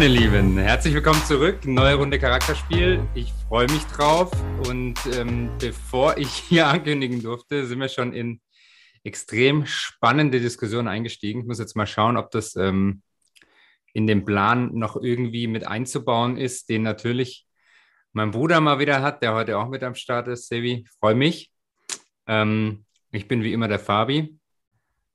Meine 0.00 0.14
Lieben, 0.14 0.56
herzlich 0.56 0.94
willkommen 0.94 1.22
zurück. 1.26 1.66
Neue 1.66 1.96
Runde 1.96 2.18
Charakterspiel. 2.18 3.06
Ich 3.14 3.34
freue 3.46 3.66
mich 3.66 3.84
drauf. 3.84 4.30
Und 4.66 4.94
ähm, 5.14 5.50
bevor 5.58 6.16
ich 6.16 6.28
hier 6.48 6.68
ankündigen 6.68 7.22
durfte, 7.22 7.66
sind 7.66 7.80
wir 7.80 7.90
schon 7.90 8.14
in 8.14 8.40
extrem 9.04 9.66
spannende 9.66 10.40
Diskussionen 10.40 10.88
eingestiegen. 10.88 11.42
Ich 11.42 11.46
muss 11.46 11.58
jetzt 11.58 11.76
mal 11.76 11.86
schauen, 11.86 12.16
ob 12.16 12.30
das 12.30 12.56
ähm, 12.56 13.02
in 13.92 14.06
den 14.06 14.24
Plan 14.24 14.70
noch 14.72 14.96
irgendwie 14.96 15.46
mit 15.46 15.66
einzubauen 15.66 16.38
ist, 16.38 16.70
den 16.70 16.80
natürlich 16.80 17.46
mein 18.14 18.30
Bruder 18.30 18.62
mal 18.62 18.78
wieder 18.78 19.02
hat, 19.02 19.22
der 19.22 19.34
heute 19.34 19.58
auch 19.58 19.68
mit 19.68 19.82
am 19.82 19.94
Start 19.94 20.28
ist. 20.28 20.48
Sevi, 20.48 20.86
freue 20.98 21.14
mich. 21.14 21.52
Ähm, 22.26 22.86
ich 23.12 23.28
bin 23.28 23.42
wie 23.42 23.52
immer 23.52 23.68
der 23.68 23.78
Fabi. 23.78 24.38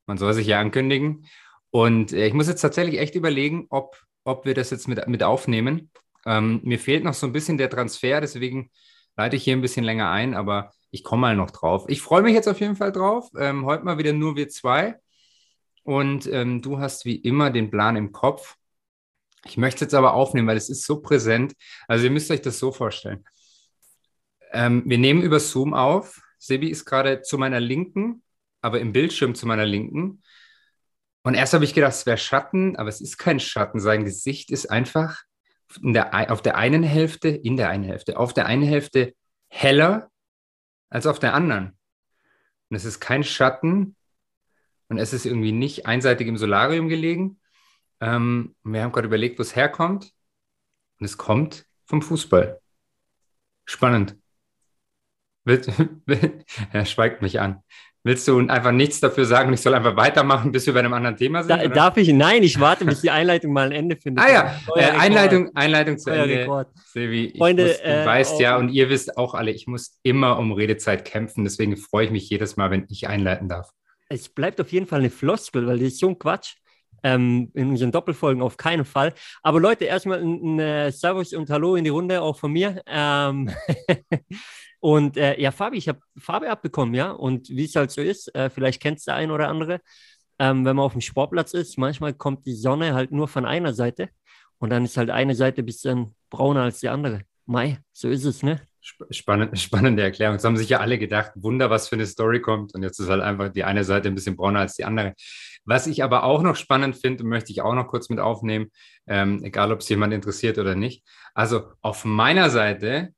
Man 0.05 0.19
soll 0.19 0.35
sich 0.35 0.45
ja 0.45 0.59
ankündigen. 0.59 1.25
Und 1.71 2.13
äh, 2.13 2.27
ich 2.27 2.33
muss 2.35 2.47
jetzt 2.47 2.61
tatsächlich 2.61 2.99
echt 2.99 3.15
überlegen, 3.15 3.65
ob, 3.71 3.99
ob 4.25 4.45
wir 4.45 4.53
das 4.53 4.71
jetzt 4.71 4.89
mit, 4.89 5.07
mit 5.07 5.23
aufnehmen. 5.23 5.89
Ähm, 6.25 6.59
mir 6.63 6.79
fehlt 6.79 7.03
noch 7.05 7.13
so 7.13 7.27
ein 7.27 7.33
bisschen 7.33 7.57
der 7.57 7.69
Transfer, 7.69 8.19
deswegen 8.19 8.71
leite 9.15 9.37
ich 9.37 9.43
hier 9.43 9.55
ein 9.55 9.61
bisschen 9.61 9.85
länger 9.85 10.09
ein, 10.09 10.33
aber 10.33 10.71
ich 10.91 11.03
komme 11.03 11.21
mal 11.21 11.35
noch 11.35 11.51
drauf. 11.51 11.85
Ich 11.87 12.01
freue 12.01 12.21
mich 12.21 12.33
jetzt 12.33 12.47
auf 12.47 12.59
jeden 12.59 12.75
Fall 12.75 12.91
drauf. 12.91 13.29
Ähm, 13.37 13.65
heute 13.65 13.85
mal 13.85 13.97
wieder 13.97 14.13
nur 14.13 14.35
wir 14.35 14.49
zwei. 14.49 14.95
Und 15.83 16.25
ähm, 16.27 16.61
du 16.61 16.79
hast 16.79 17.05
wie 17.05 17.15
immer 17.15 17.51
den 17.51 17.69
Plan 17.69 17.95
im 17.95 18.11
Kopf. 18.11 18.55
Ich 19.45 19.57
möchte 19.57 19.85
jetzt 19.85 19.93
aber 19.93 20.13
aufnehmen, 20.13 20.47
weil 20.47 20.57
es 20.57 20.69
ist 20.69 20.85
so 20.85 21.01
präsent. 21.01 21.53
Also 21.87 22.05
ihr 22.05 22.11
müsst 22.11 22.31
euch 22.31 22.41
das 22.41 22.57
so 22.57 22.71
vorstellen. 22.71 23.23
Ähm, 24.51 24.83
wir 24.85 24.97
nehmen 24.97 25.21
über 25.21 25.39
Zoom 25.39 25.73
auf. 25.73 26.21
Sebi 26.39 26.69
ist 26.69 26.85
gerade 26.85 27.21
zu 27.21 27.37
meiner 27.37 27.59
Linken, 27.59 28.23
aber 28.61 28.79
im 28.79 28.93
Bildschirm 28.93 29.35
zu 29.35 29.45
meiner 29.45 29.65
Linken. 29.65 30.23
Und 31.25 31.33
erst 31.33 31.53
habe 31.55 31.65
ich 31.65 31.73
gedacht, 31.73 31.93
es 31.93 32.05
wäre 32.05 32.19
Schatten, 32.19 32.75
aber 32.75 32.87
es 32.87 33.01
ist 33.01 33.17
kein 33.17 33.39
Schatten. 33.39 33.79
Sein 33.79 34.05
Gesicht 34.05 34.51
ist 34.51 34.67
einfach 34.67 35.23
der, 35.81 36.31
auf 36.31 36.43
der 36.43 36.55
einen 36.55 36.83
Hälfte, 36.83 37.29
in 37.29 37.57
der 37.57 37.69
einen 37.69 37.83
Hälfte, 37.83 38.19
auf 38.19 38.31
der 38.31 38.45
einen 38.45 38.61
Hälfte 38.61 39.15
heller 39.47 40.11
als 40.91 41.07
auf 41.07 41.17
der 41.17 41.33
anderen. 41.33 41.75
Und 42.69 42.75
es 42.75 42.85
ist 42.85 42.99
kein 42.99 43.23
Schatten 43.23 43.95
und 44.87 44.99
es 44.99 45.13
ist 45.13 45.25
irgendwie 45.25 45.51
nicht 45.51 45.87
einseitig 45.87 46.27
im 46.27 46.37
Solarium 46.37 46.89
gelegen. 46.89 47.39
Ähm, 48.01 48.55
wir 48.61 48.83
haben 48.83 48.91
gerade 48.91 49.07
überlegt, 49.07 49.39
wo 49.39 49.41
es 49.41 49.55
herkommt. 49.55 50.13
Und 50.99 51.05
es 51.05 51.17
kommt 51.17 51.65
vom 51.85 52.03
Fußball. 52.03 52.61
Spannend. 53.65 54.15
er 56.71 56.85
schweigt 56.85 57.23
mich 57.23 57.39
an. 57.39 57.63
Willst 58.05 58.27
du 58.27 58.37
einfach 58.37 58.71
nichts 58.71 58.99
dafür 58.99 59.25
sagen 59.25 59.51
ich 59.51 59.61
soll 59.61 59.73
einfach 59.73 59.95
weitermachen, 59.95 60.51
bis 60.51 60.67
wir 60.67 60.73
bei 60.73 60.79
einem 60.79 60.93
anderen 60.93 61.17
Thema 61.17 61.41
sind? 61.41 61.49
Da, 61.49 61.67
darf 61.67 61.97
ich? 61.97 62.13
Nein, 62.13 62.43
ich 62.43 62.59
warte, 62.59 62.85
bis 62.85 63.01
die 63.01 63.09
Einleitung 63.09 63.51
mal 63.51 63.65
ein 63.65 63.71
Ende 63.71 63.95
findet. 63.95 64.23
Ah 64.23 64.31
ja, 64.31 64.61
äh, 64.75 64.91
Einleitung, 64.91 65.49
Einleitung 65.55 65.97
zu 65.97 66.11
Ende. 66.11 66.41
Rekord. 66.41 66.67
Silvi, 66.85 67.33
Freunde, 67.35 67.65
muss, 67.65 67.77
du 67.77 67.83
äh, 67.83 68.05
weißt 68.05 68.39
ja 68.39 68.57
und 68.57 68.69
ihr 68.69 68.89
wisst 68.89 69.17
auch 69.17 69.33
alle, 69.33 69.49
ich 69.49 69.65
muss 69.65 69.97
immer 70.03 70.37
um 70.37 70.51
Redezeit 70.51 71.03
kämpfen, 71.03 71.43
deswegen 71.45 71.77
freue 71.77 72.05
ich 72.05 72.11
mich 72.11 72.29
jedes 72.29 72.57
Mal, 72.57 72.69
wenn 72.69 72.85
ich 72.89 73.07
einleiten 73.07 73.49
darf. 73.49 73.71
Es 74.07 74.29
bleibt 74.29 74.61
auf 74.61 74.71
jeden 74.71 74.85
Fall 74.85 74.99
eine 74.99 75.09
Floskel, 75.09 75.65
weil 75.65 75.79
das 75.79 75.87
ist 75.87 75.99
so 75.99 76.09
ein 76.09 76.19
Quatsch. 76.19 76.57
Ähm, 77.01 77.51
in 77.53 77.69
unseren 77.69 77.91
Doppelfolgen 77.91 78.41
auf 78.41 78.57
keinen 78.57 78.85
Fall. 78.85 79.13
Aber 79.43 79.59
Leute, 79.59 79.85
erstmal 79.85 80.21
ein, 80.21 80.59
ein 80.59 80.91
Servus 80.91 81.33
und 81.33 81.49
Hallo 81.51 81.75
in 81.75 81.83
die 81.83 81.91
Runde, 81.91 82.21
auch 82.21 82.37
von 82.37 82.51
mir. 82.51 82.81
Ähm 82.87 83.51
Und 84.85 85.17
äh, 85.17 85.41
ja, 85.41 85.49
Fabi, 85.49 85.77
ich 85.77 85.87
habe 85.89 85.99
Farbe 86.15 86.47
abbekommen, 86.47 86.93
ja. 86.93 87.09
Und 87.09 87.49
wie 87.49 87.65
es 87.65 87.75
halt 87.75 87.89
so 87.89 88.01
ist, 88.01 88.27
äh, 88.35 88.51
vielleicht 88.51 88.79
kennt 88.79 88.99
es 88.99 89.05
der 89.05 89.15
ein 89.15 89.31
oder 89.31 89.49
andere, 89.49 89.81
ähm, 90.37 90.63
wenn 90.63 90.75
man 90.75 90.85
auf 90.85 90.91
dem 90.91 91.01
Sportplatz 91.01 91.55
ist, 91.55 91.79
manchmal 91.79 92.13
kommt 92.13 92.45
die 92.45 92.53
Sonne 92.53 92.93
halt 92.93 93.11
nur 93.11 93.27
von 93.27 93.47
einer 93.47 93.73
Seite 93.73 94.09
und 94.59 94.69
dann 94.69 94.85
ist 94.85 94.95
halt 94.95 95.09
eine 95.09 95.33
Seite 95.33 95.63
ein 95.63 95.65
bisschen 95.65 96.13
brauner 96.29 96.61
als 96.61 96.81
die 96.81 96.89
andere. 96.89 97.21
Mai, 97.47 97.79
so 97.93 98.09
ist 98.09 98.25
es, 98.25 98.43
ne? 98.43 98.61
Spannend, 99.09 99.59
spannende 99.59 100.03
Erklärung. 100.03 100.35
Das 100.35 100.45
haben 100.45 100.55
sich 100.55 100.69
ja 100.69 100.81
alle 100.81 100.99
gedacht, 100.99 101.31
Wunder, 101.33 101.71
was 101.71 101.89
für 101.89 101.95
eine 101.95 102.05
Story 102.05 102.39
kommt. 102.39 102.75
Und 102.75 102.83
jetzt 102.83 102.99
ist 102.99 103.09
halt 103.09 103.23
einfach 103.23 103.49
die 103.49 103.63
eine 103.63 103.83
Seite 103.85 104.07
ein 104.07 104.13
bisschen 104.13 104.35
brauner 104.35 104.59
als 104.59 104.75
die 104.75 104.85
andere. 104.85 105.15
Was 105.63 105.87
ich 105.87 106.03
aber 106.03 106.25
auch 106.25 106.43
noch 106.43 106.57
spannend 106.57 106.95
finde, 106.95 107.23
möchte 107.23 107.51
ich 107.51 107.63
auch 107.63 107.73
noch 107.73 107.87
kurz 107.87 108.09
mit 108.09 108.19
aufnehmen, 108.19 108.67
ähm, 109.07 109.43
egal 109.43 109.71
ob 109.71 109.79
es 109.79 109.89
jemand 109.89 110.13
interessiert 110.13 110.59
oder 110.59 110.75
nicht. 110.75 111.03
Also 111.33 111.71
auf 111.81 112.05
meiner 112.05 112.51
Seite 112.51 113.15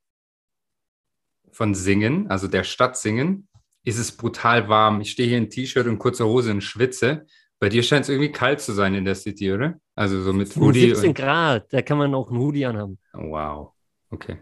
von 1.57 1.73
Singen, 1.73 2.29
also 2.29 2.47
der 2.47 2.63
Stadt 2.63 2.95
Singen, 2.97 3.47
ist 3.84 3.97
es 3.97 4.16
brutal 4.16 4.69
warm. 4.69 5.01
Ich 5.01 5.12
stehe 5.12 5.28
hier 5.28 5.40
in 5.40 5.50
T-Shirt 5.50 5.88
und 5.88 5.97
kurzer 5.97 6.28
Hose 6.28 6.51
und 6.51 6.62
schwitze. 6.62 7.25
Bei 7.59 7.68
dir 7.68 7.81
scheint 7.81 8.03
es 8.03 8.09
irgendwie 8.09 8.31
kalt 8.31 8.62
zu 8.62 8.73
sein 8.73 8.94
in 8.94 9.06
der 9.06 9.16
City, 9.16 9.51
oder? 9.51 9.79
Also 9.95 10.22
so 10.22 10.34
mit 10.34 10.56
Hoodie. 10.56 10.94
17 10.94 11.16
Grad, 11.16 11.73
da 11.73 11.81
kann 11.81 11.97
man 11.97 12.13
auch 12.13 12.29
einen 12.29 12.38
Hoodie 12.38 12.68
anhaben. 12.68 13.00
Wow, 13.12 13.73
okay. 14.12 14.38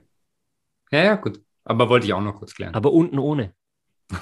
Ja, 0.92 1.03
ja, 1.03 1.16
gut. 1.16 1.42
Aber 1.64 1.88
wollte 1.88 2.06
ich 2.06 2.14
auch 2.14 2.22
noch 2.22 2.36
kurz 2.36 2.53
klären. 2.53 2.76
Aber 2.76 2.92
unten 2.92 3.18
ohne. 3.18 3.53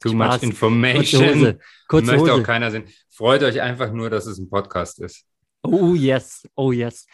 Too 0.00 0.10
Spaß. 0.10 0.12
much 0.12 0.42
information. 0.42 1.22
Kurze 1.22 1.34
Hose. 1.34 1.58
Kurze 1.88 2.06
Möchte 2.12 2.32
Hose. 2.32 2.34
auch 2.34 2.42
keiner 2.42 2.70
sehen. 2.70 2.84
Freut 3.08 3.42
euch 3.42 3.62
einfach 3.62 3.90
nur, 3.92 4.10
dass 4.10 4.26
es 4.26 4.38
ein 4.38 4.50
Podcast 4.50 5.00
ist. 5.00 5.24
Oh 5.66 5.94
yes, 5.94 6.48
oh 6.54 6.72
yes. 6.72 7.06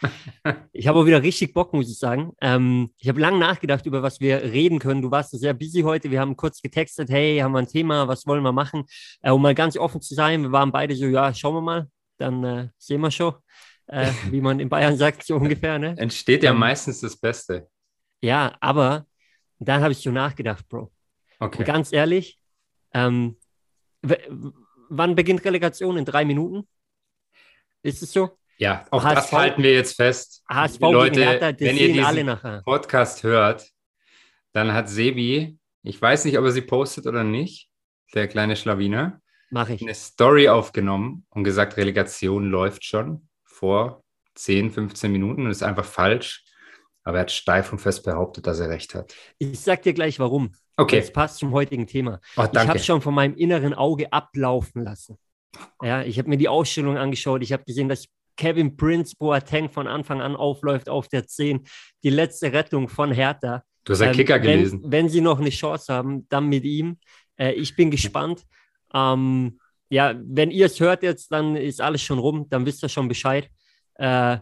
Ich 0.73 0.87
habe 0.87 0.99
auch 0.99 1.05
wieder 1.05 1.21
richtig 1.21 1.53
Bock, 1.53 1.73
muss 1.73 1.89
ich 1.89 1.97
sagen. 1.97 2.33
Ähm, 2.41 2.91
ich 2.97 3.07
habe 3.07 3.19
lange 3.19 3.37
nachgedacht, 3.37 3.85
über 3.85 4.01
was 4.01 4.19
wir 4.19 4.41
reden 4.41 4.79
können. 4.79 5.01
Du 5.01 5.11
warst 5.11 5.31
sehr 5.31 5.53
busy 5.53 5.81
heute. 5.81 6.11
Wir 6.11 6.19
haben 6.19 6.35
kurz 6.35 6.61
getextet, 6.61 7.09
hey, 7.09 7.39
haben 7.39 7.51
wir 7.51 7.59
ein 7.59 7.67
Thema, 7.67 8.07
was 8.07 8.25
wollen 8.25 8.43
wir 8.43 8.51
machen? 8.51 8.85
Äh, 9.21 9.31
um 9.31 9.41
mal 9.41 9.55
ganz 9.55 9.77
offen 9.77 10.01
zu 10.01 10.13
sein, 10.13 10.43
wir 10.43 10.51
waren 10.51 10.71
beide 10.71 10.95
so, 10.95 11.05
ja, 11.05 11.33
schauen 11.33 11.55
wir 11.55 11.61
mal, 11.61 11.87
dann 12.17 12.43
äh, 12.43 12.69
sehen 12.77 13.01
wir 13.01 13.11
schon, 13.11 13.33
äh, 13.87 14.11
wie 14.31 14.41
man 14.41 14.59
in 14.59 14.69
Bayern 14.69 14.97
sagt, 14.97 15.23
so 15.23 15.35
ungefähr. 15.35 15.79
Ne? 15.79 15.95
Entsteht 15.97 16.43
ja 16.43 16.51
ähm, 16.51 16.59
meistens 16.59 17.01
das 17.01 17.15
Beste. 17.17 17.67
Ja, 18.21 18.55
aber 18.59 19.05
dann 19.59 19.81
habe 19.81 19.91
ich 19.91 19.99
so 19.99 20.11
nachgedacht, 20.11 20.67
Bro. 20.69 20.91
Okay. 21.39 21.59
Und 21.59 21.65
ganz 21.65 21.91
ehrlich, 21.91 22.39
ähm, 22.93 23.37
wann 24.89 25.15
beginnt 25.15 25.43
Relegation? 25.43 25.97
In 25.97 26.05
drei 26.05 26.25
Minuten? 26.25 26.67
Ist 27.81 28.01
es 28.01 28.13
so? 28.13 28.37
Ja, 28.57 28.85
auch 28.91 29.03
HSV, 29.03 29.15
das 29.15 29.31
halten 29.31 29.63
wir 29.63 29.73
jetzt 29.73 29.95
fest. 29.95 30.43
HSV 30.49 30.79
Leute, 30.81 31.25
Hertha, 31.25 31.53
wenn 31.59 31.77
ihr 31.77 31.93
diesen 31.93 32.63
Podcast 32.63 33.23
hört, 33.23 33.67
dann 34.53 34.73
hat 34.73 34.89
Sebi, 34.89 35.57
ich 35.81 36.01
weiß 36.01 36.25
nicht, 36.25 36.37
ob 36.37 36.45
er 36.45 36.51
sie 36.51 36.61
postet 36.61 37.07
oder 37.07 37.23
nicht, 37.23 37.69
der 38.13 38.27
kleine 38.27 38.55
Schlawiner, 38.55 39.19
eine 39.51 39.93
Story 39.93 40.49
aufgenommen 40.49 41.25
und 41.29 41.43
gesagt, 41.43 41.77
Relegation 41.77 42.49
läuft 42.49 42.85
schon 42.85 43.27
vor 43.43 44.03
10, 44.35 44.71
15 44.71 45.11
Minuten 45.11 45.45
und 45.45 45.51
ist 45.51 45.63
einfach 45.63 45.85
falsch. 45.85 46.43
Aber 47.03 47.17
er 47.17 47.21
hat 47.21 47.31
steif 47.31 47.71
und 47.71 47.79
fest 47.79 48.03
behauptet, 48.03 48.47
dass 48.47 48.59
er 48.59 48.69
recht 48.69 48.95
hat. 48.95 49.13
Ich 49.37 49.59
sag 49.59 49.81
dir 49.83 49.93
gleich 49.93 50.19
warum. 50.19 50.53
Okay. 50.77 51.01
Das 51.01 51.11
passt 51.11 51.37
zum 51.37 51.51
heutigen 51.51 51.85
Thema. 51.85 52.19
Oh, 52.37 52.47
ich 52.51 52.59
habe 52.59 52.79
schon 52.79 53.01
von 53.01 53.13
meinem 53.13 53.35
inneren 53.35 53.73
Auge 53.73 54.11
ablaufen 54.11 54.83
lassen. 54.83 55.17
Ja, 55.81 56.01
ich 56.01 56.17
habe 56.17 56.29
mir 56.29 56.37
die 56.37 56.47
Ausstellung 56.47 56.97
angeschaut. 56.97 57.43
Ich 57.43 57.53
habe 57.53 57.63
gesehen, 57.63 57.89
dass 57.89 58.07
Kevin 58.37 58.75
Prince 58.75 59.15
Boateng 59.17 59.69
von 59.69 59.87
Anfang 59.87 60.21
an 60.21 60.35
aufläuft 60.35 60.89
auf 60.89 61.07
der 61.07 61.27
10. 61.27 61.61
Die 62.03 62.09
letzte 62.09 62.51
Rettung 62.53 62.89
von 62.89 63.11
Hertha. 63.11 63.63
Du 63.83 63.93
hast 63.93 64.01
einen 64.01 64.11
ähm, 64.11 64.17
Kicker 64.17 64.39
gelesen. 64.39 64.81
Wenn, 64.83 64.91
wenn, 64.91 65.09
sie 65.09 65.21
noch 65.21 65.39
eine 65.39 65.49
Chance 65.49 65.93
haben, 65.93 66.27
dann 66.29 66.47
mit 66.47 66.63
ihm. 66.63 66.97
Äh, 67.37 67.53
ich 67.53 67.75
bin 67.75 67.91
gespannt. 67.91 68.43
Ähm, 68.93 69.59
ja, 69.89 70.15
wenn 70.23 70.51
ihr 70.51 70.67
es 70.67 70.79
hört 70.79 71.03
jetzt, 71.03 71.31
dann 71.31 71.55
ist 71.55 71.81
alles 71.81 72.01
schon 72.01 72.19
rum. 72.19 72.47
Dann 72.49 72.65
wisst 72.65 72.83
ihr 72.83 72.89
schon 72.89 73.07
Bescheid. 73.07 73.49
Äh, 73.95 74.37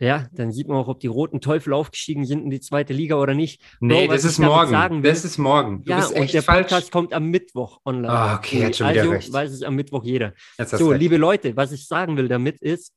ja, 0.00 0.26
dann 0.32 0.50
sieht 0.50 0.66
man 0.66 0.78
auch, 0.78 0.88
ob 0.88 1.00
die 1.00 1.08
roten 1.08 1.42
Teufel 1.42 1.74
aufgestiegen 1.74 2.24
sind 2.24 2.42
in 2.42 2.48
die 2.48 2.60
zweite 2.60 2.94
Liga 2.94 3.16
oder 3.16 3.34
nicht. 3.34 3.62
Nee, 3.80 4.06
Bro, 4.06 4.14
das 4.14 4.24
ist 4.24 4.38
morgen. 4.38 5.02
Das 5.02 5.26
ist 5.26 5.36
morgen. 5.36 5.82
Du 5.84 5.90
ja, 5.90 6.06
und 6.06 6.32
der 6.32 6.42
falsch. 6.42 6.68
Podcast 6.68 6.90
kommt 6.90 7.12
am 7.12 7.26
Mittwoch 7.26 7.80
online. 7.84 8.10
Ah, 8.10 8.36
okay, 8.36 8.64
hat 8.64 8.76
schon 8.76 8.86
also 8.86 9.02
wieder 9.02 9.12
recht. 9.12 9.30
weiß 9.30 9.50
es 9.50 9.62
am 9.62 9.76
Mittwoch 9.76 10.02
jeder. 10.02 10.32
So, 10.56 10.92
liebe 10.92 11.18
Leute, 11.18 11.54
was 11.54 11.72
ich 11.72 11.86
sagen 11.86 12.16
will 12.16 12.28
damit 12.28 12.62
ist, 12.62 12.94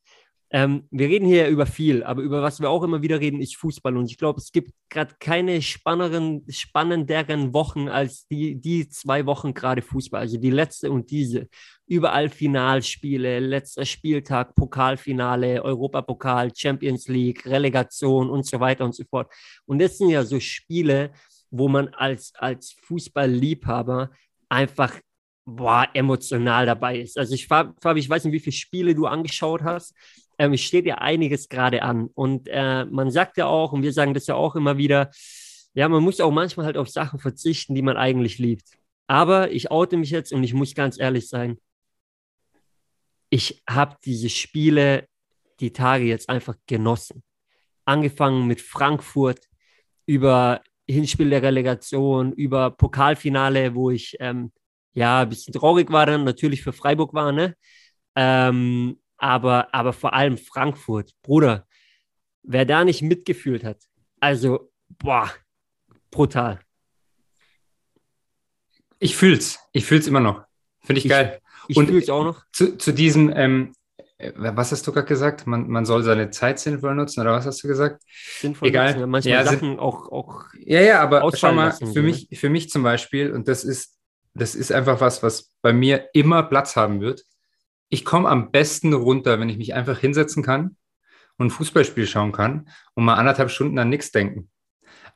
ähm, 0.56 0.88
wir 0.92 1.10
reden 1.10 1.26
hier 1.26 1.48
über 1.48 1.66
viel, 1.66 2.04
aber 2.04 2.22
über 2.22 2.44
was 2.44 2.62
wir 2.62 2.70
auch 2.70 2.84
immer 2.84 3.02
wieder 3.02 3.20
reden, 3.20 3.42
ist 3.42 3.56
Fußball. 3.58 3.98
Und 3.98 4.12
ich 4.12 4.20
glaube, 4.20 4.40
es 4.40 4.52
gibt 4.52 4.72
gerade 4.88 5.16
keine 5.20 5.60
spannenderen, 5.64 6.46
spannenderen 6.48 7.56
Wochen 7.56 7.90
als 7.90 8.28
die, 8.28 8.62
die 8.62 8.88
zwei 8.88 9.26
Wochen 9.26 9.56
gerade 9.56 9.82
Fußball. 9.82 10.22
Also 10.22 10.38
die 10.38 10.52
letzte 10.52 10.92
und 10.92 11.10
diese. 11.10 11.50
Überall 11.88 12.30
Finalspiele, 12.30 13.40
letzter 13.40 13.84
Spieltag, 13.84 14.54
Pokalfinale, 14.54 15.64
Europapokal, 15.64 16.52
Champions 16.56 17.08
League, 17.08 17.48
Relegation 17.48 18.30
und 18.30 18.46
so 18.46 18.60
weiter 18.60 18.86
und 18.86 18.94
so 18.94 19.04
fort. 19.10 19.34
Und 19.66 19.80
das 19.80 19.98
sind 19.98 20.10
ja 20.10 20.24
so 20.24 20.40
Spiele, 20.40 21.14
wo 21.50 21.68
man 21.68 21.88
als, 21.88 22.32
als 22.36 22.76
Fußballliebhaber 22.84 24.12
einfach 24.50 25.00
boah, 25.46 25.88
emotional 25.94 26.66
dabei 26.66 27.00
ist. 27.00 27.18
Also 27.18 27.34
ich, 27.34 27.48
Fabi, 27.48 28.00
ich 28.00 28.10
weiß 28.10 28.24
nicht, 28.26 28.34
wie 28.34 28.40
viele 28.40 28.54
Spiele 28.54 28.96
du 28.96 29.08
angeschaut 29.08 29.64
hast, 29.64 29.94
ähm, 30.44 30.58
steht 30.58 30.86
ja 30.86 30.96
einiges 30.96 31.50
gerade 31.50 31.84
an. 31.84 32.10
Und 32.14 32.48
äh, 32.50 32.86
man 32.86 33.12
sagt 33.12 33.38
ja 33.38 33.48
auch, 33.48 33.72
und 33.72 33.84
wir 33.84 33.94
sagen 33.94 34.14
das 34.14 34.28
ja 34.28 34.36
auch 34.36 34.56
immer 34.56 34.78
wieder, 34.78 35.10
ja, 35.74 35.90
man 35.90 36.04
muss 36.04 36.20
auch 36.20 36.32
manchmal 36.32 36.66
halt 36.66 36.78
auf 36.78 36.90
Sachen 36.90 37.20
verzichten, 37.20 37.76
die 37.76 37.82
man 37.82 37.98
eigentlich 37.98 38.38
liebt. 38.38 38.78
Aber 39.08 39.52
ich 39.52 39.72
oute 39.72 39.98
mich 39.98 40.12
jetzt 40.12 40.34
und 40.34 40.44
ich 40.44 40.54
muss 40.54 40.76
ganz 40.76 41.00
ehrlich 41.00 41.28
sein, 41.30 41.58
ich 43.30 43.64
habe 43.68 43.98
diese 44.06 44.30
Spiele, 44.30 45.08
die 45.60 45.74
Tage 45.74 46.04
jetzt 46.06 46.30
einfach 46.30 46.56
genossen. 46.68 47.24
Angefangen 47.86 48.48
mit 48.48 48.62
Frankfurt 48.62 49.40
über 50.06 50.62
Hinspiel 50.88 51.30
der 51.30 51.42
Relegation, 51.42 52.34
über 52.34 52.70
Pokalfinale, 52.72 53.74
wo 53.74 53.90
ich 53.90 54.16
ähm, 54.20 54.52
ja 54.94 55.22
ein 55.22 55.30
bisschen 55.30 55.54
traurig 55.54 55.92
war 55.92 56.06
dann, 56.06 56.24
natürlich 56.24 56.62
für 56.62 56.74
Freiburg 56.74 57.14
war, 57.14 57.32
ne? 57.32 57.56
Ähm, 58.16 59.00
aber, 59.24 59.74
aber 59.74 59.94
vor 59.94 60.14
allem 60.14 60.38
Frankfurt, 60.38 61.14
Bruder, 61.22 61.66
wer 62.44 62.66
da 62.66 62.84
nicht 62.84 63.02
mitgefühlt 63.02 63.64
hat, 63.64 63.78
also, 64.20 64.70
boah, 64.90 65.32
brutal. 66.12 66.60
Ich 69.00 69.16
fühl's. 69.16 69.60
Ich 69.72 69.86
fühl's 69.86 70.08
immer 70.08 70.20
noch. 70.20 70.44
Finde 70.82 71.00
ich, 71.00 71.06
ich, 71.06 71.10
geil. 71.10 71.40
Ich 71.70 71.78
fühl's 71.78 72.10
auch 72.10 72.26
noch. 72.26 72.44
Zu, 72.52 72.78
zu 72.78 72.92
diesem, 72.92 73.32
ähm, 73.34 73.74
äh, 74.18 74.34
was 74.36 74.74
hast 74.74 74.86
du 74.88 74.92
gerade 74.92 75.08
gesagt? 75.08 75.48
Man, 75.48 75.70
man 75.70 75.86
soll 75.86 76.04
seine 76.04 76.30
Zeit 76.30 76.60
sinnvoll 76.60 76.94
nutzen, 76.94 77.22
oder 77.22 77.32
was 77.32 77.46
hast 77.46 77.64
du 77.64 77.70
gesagt? 77.70 78.04
Sinnvoll 78.42 78.68
Egal. 78.68 78.94
nutzen, 78.94 79.10
manchmal 79.10 79.34
ja, 79.34 79.46
Sachen 79.46 79.80
auch, 79.80 80.12
auch. 80.12 80.44
Ja, 80.60 80.82
ja, 80.82 81.02
aber 81.02 81.32
schau 81.34 81.54
mal, 81.54 81.72
für, 81.72 82.04
mich, 82.04 82.28
für 82.34 82.50
mich 82.50 82.70
zum 82.70 82.84
Beispiel, 82.84 83.32
und 83.32 83.48
das 83.48 83.64
ist, 83.64 83.98
das 84.34 84.54
ist 84.54 84.74
einfach 84.74 85.00
was, 85.00 85.24
was 85.24 85.54
bei 85.62 85.72
mir 85.72 86.10
immer 86.12 86.44
Platz 86.44 86.76
haben 86.76 87.00
wird. 87.00 87.24
Ich 87.94 88.06
komme 88.06 88.28
am 88.28 88.50
besten 88.50 88.92
runter, 88.94 89.40
wenn 89.40 89.50
ich 89.50 89.60
mich 89.60 89.76
einfach 89.76 90.00
hinsetzen 90.00 90.42
kann 90.42 90.78
und 91.38 91.46
ein 91.46 91.52
Fußballspiel 91.52 92.08
schauen 92.08 92.32
kann 92.32 92.68
und 92.96 93.06
mal 93.06 93.14
anderthalb 93.14 93.52
Stunden 93.52 93.78
an 93.78 93.90
nichts 93.90 94.10
denken. 94.10 94.50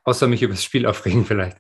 Außer 0.04 0.28
mich 0.28 0.44
über 0.44 0.54
das 0.54 0.64
Spiel 0.64 0.86
aufregen 0.86 1.26
vielleicht. 1.26 1.58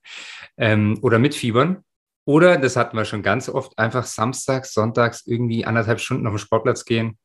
Ähm, 0.57 0.99
oder 1.01 1.17
mitfiebern. 1.17 1.83
Oder, 2.25 2.57
das 2.57 2.75
hatten 2.75 2.95
wir 2.95 3.03
schon 3.03 3.23
ganz 3.23 3.49
oft, 3.49 3.79
einfach 3.79 4.05
samstags, 4.05 4.73
sonntags 4.73 5.25
irgendwie 5.25 5.65
anderthalb 5.65 5.99
Stunden 6.01 6.27
auf 6.27 6.33
den 6.35 6.37
Sportplatz 6.37 6.85
gehen 6.85 7.17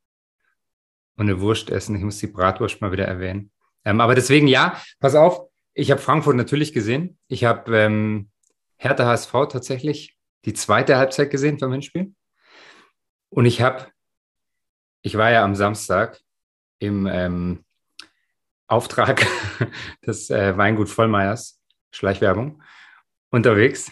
und 1.18 1.28
eine 1.28 1.42
Wurst 1.42 1.68
essen. 1.68 1.94
Ich 1.94 2.02
muss 2.02 2.16
die 2.16 2.28
Bratwurst 2.28 2.80
mal 2.80 2.92
wieder 2.92 3.04
erwähnen. 3.04 3.50
Ähm, 3.84 4.00
aber 4.00 4.14
deswegen, 4.14 4.46
ja, 4.46 4.80
pass 5.00 5.14
auf, 5.14 5.50
ich 5.74 5.90
habe 5.90 6.00
Frankfurt 6.00 6.36
natürlich 6.36 6.72
gesehen. 6.72 7.18
Ich 7.28 7.44
habe 7.44 7.76
ähm, 7.76 8.30
Hertha 8.78 9.04
HSV 9.04 9.32
tatsächlich 9.50 10.16
die 10.46 10.54
zweite 10.54 10.96
Halbzeit 10.96 11.30
gesehen 11.30 11.58
vom 11.58 11.72
Hinspiel. 11.72 12.14
Und 13.32 13.46
ich 13.46 13.62
habe, 13.62 13.86
ich 15.02 15.16
war 15.16 15.30
ja 15.30 15.44
am 15.44 15.54
Samstag 15.54 16.20
im 16.78 17.06
ähm, 17.06 17.64
Auftrag 18.66 19.26
des 20.06 20.30
äh, 20.30 20.56
Weingut 20.56 20.88
Vollmeiers, 20.88 21.60
Schleichwerbung, 21.90 22.62
unterwegs 23.30 23.90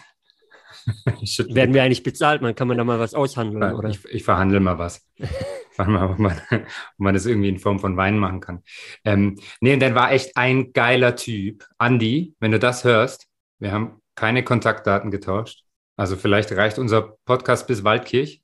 Werden 1.49 1.73
wir 1.73 1.83
eigentlich 1.83 2.03
bezahlt? 2.03 2.41
Man 2.41 2.55
kann 2.55 2.67
man 2.67 2.77
da 2.77 2.83
mal 2.83 2.99
was 2.99 3.13
aushandeln, 3.13 3.61
ja, 3.61 3.73
oder? 3.73 3.89
Ich, 3.89 4.03
ich 4.05 4.23
verhandle 4.23 4.59
mal 4.59 4.77
was. 4.77 5.05
mal, 5.77 6.11
ob 6.11 6.19
man, 6.19 6.41
ob 6.51 6.63
man 6.97 7.13
das 7.13 7.25
irgendwie 7.25 7.49
in 7.49 7.59
Form 7.59 7.79
von 7.79 7.97
Wein 7.97 8.17
machen 8.17 8.39
kann. 8.39 8.63
Ähm, 9.03 9.39
nee, 9.59 9.73
und 9.73 9.79
dann 9.79 9.95
war 9.95 10.11
echt 10.11 10.37
ein 10.37 10.73
geiler 10.73 11.15
Typ. 11.15 11.65
Andi, 11.77 12.35
wenn 12.39 12.51
du 12.51 12.59
das 12.59 12.83
hörst, 12.83 13.27
wir 13.59 13.71
haben 13.71 14.01
keine 14.15 14.43
Kontaktdaten 14.43 15.11
getauscht. 15.11 15.63
Also 15.97 16.15
vielleicht 16.15 16.51
reicht 16.51 16.79
unser 16.79 17.17
Podcast 17.25 17.67
bis 17.67 17.83
Waldkirch. 17.83 18.41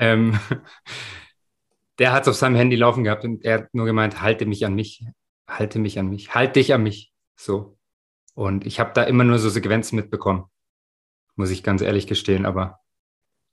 Ähm, 0.00 0.38
der 1.98 2.12
hat 2.12 2.22
es 2.22 2.28
auf 2.28 2.36
seinem 2.36 2.56
Handy 2.56 2.76
laufen 2.76 3.04
gehabt 3.04 3.24
und 3.24 3.44
er 3.44 3.58
hat 3.58 3.74
nur 3.74 3.86
gemeint, 3.86 4.22
halte 4.22 4.46
mich 4.46 4.64
an 4.64 4.74
mich, 4.74 5.04
halte 5.48 5.78
mich 5.78 5.98
an 5.98 6.08
mich, 6.08 6.34
halte 6.34 6.54
dich 6.54 6.72
an 6.72 6.82
mich. 6.82 7.12
So. 7.36 7.76
Und 8.34 8.66
ich 8.66 8.78
habe 8.78 8.92
da 8.94 9.02
immer 9.02 9.24
nur 9.24 9.38
so 9.38 9.48
Sequenzen 9.48 9.96
mitbekommen 9.96 10.44
muss 11.38 11.50
ich 11.50 11.62
ganz 11.62 11.80
ehrlich 11.80 12.06
gestehen, 12.06 12.44
aber. 12.44 12.80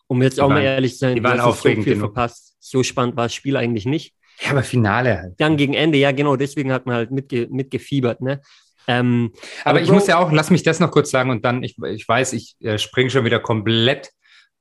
Um 0.07 0.21
jetzt 0.21 0.39
auch 0.39 0.49
waren, 0.49 0.57
mal 0.57 0.63
ehrlich 0.63 0.93
zu 0.93 0.99
sein, 0.99 1.15
die 1.15 1.23
waren 1.23 1.39
aufregend 1.39 1.83
so 1.83 1.83
viel 1.83 1.93
genug. 1.93 2.13
verpasst. 2.13 2.57
So 2.59 2.83
spannend 2.83 3.15
war 3.15 3.25
das 3.25 3.33
Spiel 3.33 3.55
eigentlich 3.55 3.85
nicht. 3.85 4.15
Ja, 4.41 4.51
aber 4.51 4.63
Finale 4.63 5.17
halt. 5.21 5.33
Dann 5.39 5.55
gegen 5.55 5.73
Ende, 5.73 5.97
ja, 5.97 6.11
genau, 6.11 6.35
deswegen 6.35 6.73
hat 6.73 6.85
man 6.85 6.95
halt 6.95 7.11
mitge 7.11 7.47
mitgefiebert, 7.49 8.21
ne? 8.21 8.41
Ähm, 8.87 9.31
aber, 9.61 9.69
aber, 9.71 9.81
ich 9.81 9.87
Bro, 9.87 9.95
muss 9.95 10.07
ja 10.07 10.19
auch, 10.19 10.31
lass 10.31 10.51
mich 10.51 10.61
das 10.61 10.79
noch 10.79 10.91
kurz 10.91 11.09
sagen 11.09 11.31
und 11.31 11.45
dann, 11.45 11.63
ich, 11.63 11.77
ich 11.87 12.07
weiß, 12.07 12.33
ich 12.33 12.55
äh, 12.59 12.77
springe 12.77 13.09
schon 13.09 13.25
wieder 13.25 13.39
komplett 13.39 14.11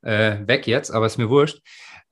äh, 0.04 0.46
weg 0.46 0.66
jetzt, 0.66 0.90
aber 0.90 1.06
ist 1.06 1.18
mir 1.18 1.30
wurscht. 1.30 1.60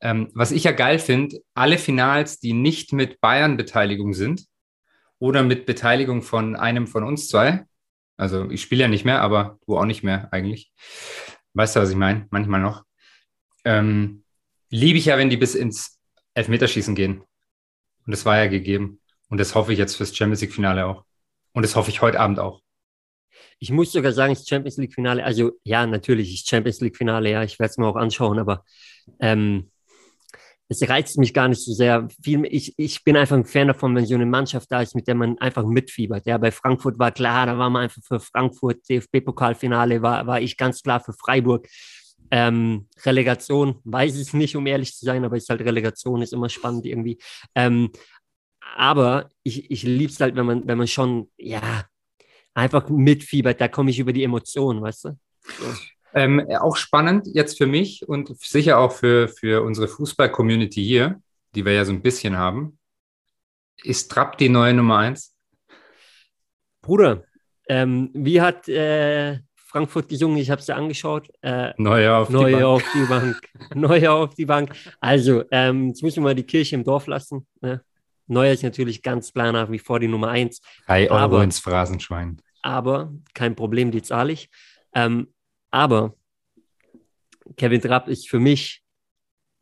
Ähm, 0.00 0.30
was 0.34 0.50
ich 0.50 0.64
ja 0.64 0.72
geil 0.72 0.98
finde, 0.98 1.40
alle 1.54 1.78
Finals, 1.78 2.40
die 2.40 2.52
nicht 2.52 2.92
mit 2.92 3.20
Bayern-Beteiligung 3.20 4.14
sind 4.14 4.46
oder 5.18 5.42
mit 5.42 5.66
Beteiligung 5.66 6.22
von 6.22 6.56
einem 6.56 6.86
von 6.86 7.04
uns 7.04 7.28
zwei, 7.28 7.64
also 8.16 8.50
ich 8.50 8.62
spiele 8.62 8.82
ja 8.82 8.88
nicht 8.88 9.04
mehr, 9.04 9.20
aber 9.20 9.58
du 9.66 9.78
auch 9.78 9.84
nicht 9.84 10.02
mehr 10.02 10.28
eigentlich. 10.32 10.72
Weißt 11.54 11.76
du, 11.76 11.80
was 11.80 11.90
ich 11.90 11.96
meine? 11.96 12.26
Manchmal 12.30 12.60
noch. 12.60 12.84
Ähm, 13.64 14.24
liebe 14.70 14.98
ich 14.98 15.06
ja, 15.06 15.18
wenn 15.18 15.30
die 15.30 15.36
bis 15.36 15.54
ins 15.54 16.00
Elfmeterschießen 16.34 16.94
gehen. 16.94 17.22
Und 18.06 18.10
das 18.10 18.24
war 18.24 18.38
ja 18.38 18.46
gegeben. 18.46 19.00
Und 19.28 19.38
das 19.38 19.54
hoffe 19.54 19.72
ich 19.72 19.78
jetzt 19.78 19.96
fürs 19.96 20.16
Champions 20.16 20.40
League-Finale 20.40 20.86
auch. 20.86 21.04
Und 21.52 21.62
das 21.62 21.76
hoffe 21.76 21.90
ich 21.90 22.00
heute 22.00 22.20
Abend 22.20 22.38
auch. 22.38 22.61
Ich 23.62 23.70
muss 23.70 23.92
sogar 23.92 24.10
sagen, 24.10 24.34
das 24.34 24.44
Champions 24.44 24.76
League-Finale, 24.76 25.22
also 25.22 25.52
ja, 25.62 25.86
natürlich, 25.86 26.34
das 26.34 26.50
Champions 26.50 26.80
League-Finale, 26.80 27.30
ja, 27.30 27.44
ich 27.44 27.60
werde 27.60 27.70
es 27.70 27.78
mir 27.78 27.86
auch 27.86 27.94
anschauen, 27.94 28.40
aber 28.40 28.64
ähm, 29.20 29.70
es 30.68 30.88
reizt 30.88 31.16
mich 31.16 31.32
gar 31.32 31.46
nicht 31.46 31.62
so 31.62 31.72
sehr. 31.72 32.08
Viel, 32.24 32.44
ich, 32.46 32.74
ich 32.76 33.04
bin 33.04 33.16
einfach 33.16 33.36
ein 33.36 33.44
Fan 33.44 33.68
davon, 33.68 33.94
wenn 33.94 34.04
so 34.04 34.16
eine 34.16 34.26
Mannschaft 34.26 34.72
da 34.72 34.82
ist, 34.82 34.96
mit 34.96 35.06
der 35.06 35.14
man 35.14 35.38
einfach 35.38 35.64
mitfiebert. 35.64 36.26
Ja, 36.26 36.38
bei 36.38 36.50
Frankfurt 36.50 36.98
war 36.98 37.12
klar, 37.12 37.46
da 37.46 37.56
war 37.56 37.70
man 37.70 37.84
einfach 37.84 38.02
für 38.02 38.18
Frankfurt, 38.18 38.80
DFB-Pokalfinale 38.88 40.02
war, 40.02 40.26
war 40.26 40.40
ich 40.40 40.56
ganz 40.56 40.82
klar 40.82 40.98
für 40.98 41.12
Freiburg. 41.12 41.68
Ähm, 42.32 42.88
Relegation, 43.04 43.78
weiß 43.84 44.18
ich 44.18 44.32
nicht, 44.32 44.56
um 44.56 44.66
ehrlich 44.66 44.96
zu 44.96 45.04
sein, 45.04 45.24
aber 45.24 45.36
ist 45.36 45.48
halt 45.48 45.60
Relegation, 45.60 46.20
ist 46.20 46.32
immer 46.32 46.48
spannend 46.48 46.84
irgendwie. 46.84 47.18
Ähm, 47.54 47.92
aber 48.74 49.28
ich, 49.44 49.70
ich 49.70 49.84
liebe 49.84 50.10
es 50.10 50.18
halt, 50.18 50.34
wenn 50.34 50.46
man, 50.46 50.66
wenn 50.66 50.78
man 50.78 50.88
schon, 50.88 51.30
ja, 51.36 51.84
einfach 52.54 52.88
mitfiebert, 52.88 53.60
da 53.60 53.68
komme 53.68 53.90
ich 53.90 53.98
über 53.98 54.12
die 54.12 54.24
Emotionen, 54.24 54.82
weißt 54.82 55.04
du? 55.06 55.18
So. 55.42 55.64
Ähm, 56.14 56.46
auch 56.60 56.76
spannend 56.76 57.26
jetzt 57.32 57.56
für 57.56 57.66
mich 57.66 58.06
und 58.06 58.36
sicher 58.38 58.78
auch 58.78 58.92
für, 58.92 59.28
für 59.28 59.62
unsere 59.62 59.88
Fußball-Community 59.88 60.84
hier, 60.84 61.20
die 61.54 61.64
wir 61.64 61.72
ja 61.72 61.84
so 61.84 61.92
ein 61.92 62.02
bisschen 62.02 62.36
haben. 62.36 62.78
Ist 63.82 64.10
Trapp 64.10 64.36
die 64.38 64.48
neue 64.48 64.74
Nummer 64.74 64.98
eins? 64.98 65.34
Bruder, 66.82 67.24
ähm, 67.68 68.10
wie 68.12 68.40
hat 68.40 68.68
äh, 68.68 69.38
Frankfurt 69.54 70.08
gesungen? 70.08 70.36
Ich 70.36 70.50
habe 70.50 70.60
es 70.60 70.66
ja 70.66 70.76
angeschaut. 70.76 71.30
Äh, 71.40 71.72
Neue 71.78 72.14
auf 72.14 72.28
Neue 72.28 72.46
die 72.46 72.52
Bank. 72.52 72.64
Auf 72.64 72.92
die 72.92 73.06
Bank. 73.06 73.48
Neue 73.74 74.12
auf 74.12 74.34
die 74.34 74.44
Bank. 74.44 74.76
Also, 75.00 75.44
ähm, 75.50 75.88
jetzt 75.88 76.02
müssen 76.02 76.16
wir 76.16 76.24
mal 76.24 76.34
die 76.34 76.42
Kirche 76.42 76.76
im 76.76 76.84
Dorf 76.84 77.06
lassen. 77.06 77.46
Ne? 77.62 77.82
Neuer 78.26 78.52
ist 78.52 78.62
natürlich 78.62 79.02
ganz 79.02 79.32
klar 79.32 79.52
nach 79.52 79.70
wie 79.70 79.78
vor 79.78 80.00
die 80.00 80.08
Nummer 80.08 80.28
eins. 80.28 80.60
Drei 80.86 81.10
Euro 81.10 81.18
aber, 81.18 81.44
ins 81.44 81.58
Phrasenschwein. 81.58 82.40
Aber 82.62 83.12
kein 83.34 83.54
Problem, 83.56 83.90
die 83.90 84.02
zahle 84.02 84.32
ich. 84.32 84.48
Ähm, 84.94 85.32
aber 85.70 86.14
Kevin 87.56 87.80
Trapp 87.80 88.08
ist 88.08 88.28
für 88.28 88.38
mich 88.38 88.82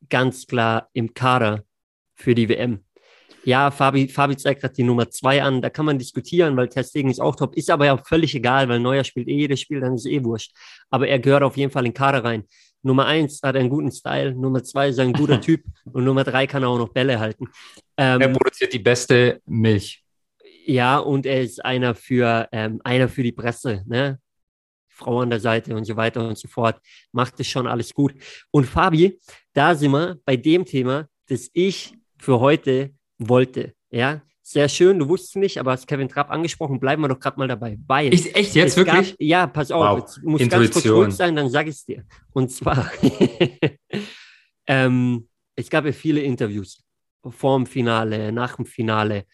ganz 0.09 0.47
klar 0.47 0.89
im 0.93 1.15
Kader 1.15 1.65
für 2.15 2.35
die 2.35 2.49
WM. 2.49 2.85
Ja, 3.45 3.71
Fabi, 3.71 4.07
Fabi 4.07 4.37
zeigt 4.37 4.61
gerade 4.61 4.75
die 4.75 4.83
Nummer 4.83 5.09
zwei 5.11 5.43
an. 5.43 5.63
Da 5.63 5.71
kann 5.71 5.87
man 5.87 5.99
diskutieren, 5.99 6.57
weil 6.57 6.69
Testegen 6.69 7.11
ist 7.11 7.21
auch 7.21 7.35
top. 7.37 7.57
Ist 7.57 7.71
aber 7.71 7.87
ja 7.87 7.97
völlig 7.97 8.35
egal, 8.35 8.69
weil 8.69 8.81
Neuer 8.81 9.03
spielt 9.03 9.29
eh 9.29 9.37
jedes 9.37 9.61
Spiel, 9.61 9.81
dann 9.81 9.95
ist 9.95 10.05
es 10.05 10.13
eh 10.13 10.23
wurscht. 10.23 10.53
Aber 10.91 11.09
er 11.09 11.19
gehört 11.19 11.43
auf 11.43 11.57
jeden 11.57 11.73
Fall 11.73 11.87
in 11.87 11.93
den 11.93 11.97
Kader 11.97 12.23
rein. 12.23 12.45
Nummer 12.83 13.07
eins 13.07 13.41
hat 13.43 13.57
einen 13.57 13.69
guten 13.69 13.91
Style, 13.91 14.35
Nummer 14.35 14.63
zwei 14.65 14.89
ist 14.89 14.99
ein 14.99 15.13
guter 15.13 15.41
Typ 15.41 15.63
und 15.85 16.05
Nummer 16.05 16.25
drei 16.25 16.47
kann 16.47 16.65
auch 16.65 16.79
noch 16.79 16.89
Bälle 16.89 17.19
halten. 17.19 17.47
Ähm, 17.97 18.21
er 18.21 18.29
produziert 18.29 18.73
die 18.73 18.79
beste 18.79 19.41
Milch. 19.47 20.03
Ja, 20.67 20.99
und 20.99 21.27
er 21.27 21.43
ist 21.43 21.65
einer 21.65 21.95
für, 21.95 22.49
ähm, 22.53 22.81
einer 22.85 23.09
für 23.09 23.23
die 23.23 23.33
Presse. 23.33 23.83
Ne? 23.87 24.19
Frau 24.89 25.21
an 25.21 25.31
der 25.31 25.41
Seite 25.41 25.75
und 25.75 25.85
so 25.85 25.97
weiter 25.97 26.27
und 26.27 26.39
so 26.39 26.49
fort. 26.49 26.81
Macht 27.13 27.41
es 27.41 27.47
schon 27.49 27.67
alles 27.67 27.93
gut. 27.93 28.15
Und 28.51 28.67
Fabi, 28.67 29.19
da 29.53 29.75
sind 29.75 29.93
wir 29.93 30.19
bei 30.25 30.37
dem 30.37 30.65
Thema, 30.65 31.09
das 31.27 31.49
ich 31.53 31.95
für 32.19 32.39
heute 32.41 32.93
wollte. 33.19 33.75
Ja, 33.91 34.23
sehr 34.51 34.69
schön, 34.69 34.99
du 34.99 35.09
wusstest 35.09 35.37
nicht, 35.37 35.59
aber 35.59 35.71
hast 35.71 35.87
Kevin 35.87 36.09
Trapp 36.09 36.29
angesprochen, 36.31 36.81
bleiben 36.81 37.03
wir 37.03 37.09
doch 37.09 37.21
gerade 37.21 37.39
mal 37.39 37.47
dabei. 37.47 37.79
Weil 37.87 38.13
ich, 38.13 38.35
echt 38.35 38.57
jetzt 38.57 38.77
wirklich? 38.77 39.11
Gab, 39.11 39.21
ja, 39.21 39.47
pass 39.47 39.71
auf, 39.71 39.85
wow. 39.85 39.99
jetzt 40.01 40.23
muss 40.25 40.49
ganz 40.49 40.73
kurz 40.73 40.87
ruhig 40.87 41.15
sein, 41.15 41.37
dann 41.37 41.49
sage 41.49 41.71
ich 41.71 41.77
es 41.77 41.85
dir. 41.85 42.05
Und 42.33 42.51
zwar, 42.51 42.91
ähm, 44.67 45.29
es 45.55 45.71
gab 45.71 45.85
ja 45.85 45.93
viele 45.93 46.21
Interviews 46.23 46.83
vor 47.29 47.59
dem 47.59 47.67
Finale, 47.67 48.33
nach 48.33 48.57
dem 48.57 48.67
Finale. 48.67 49.25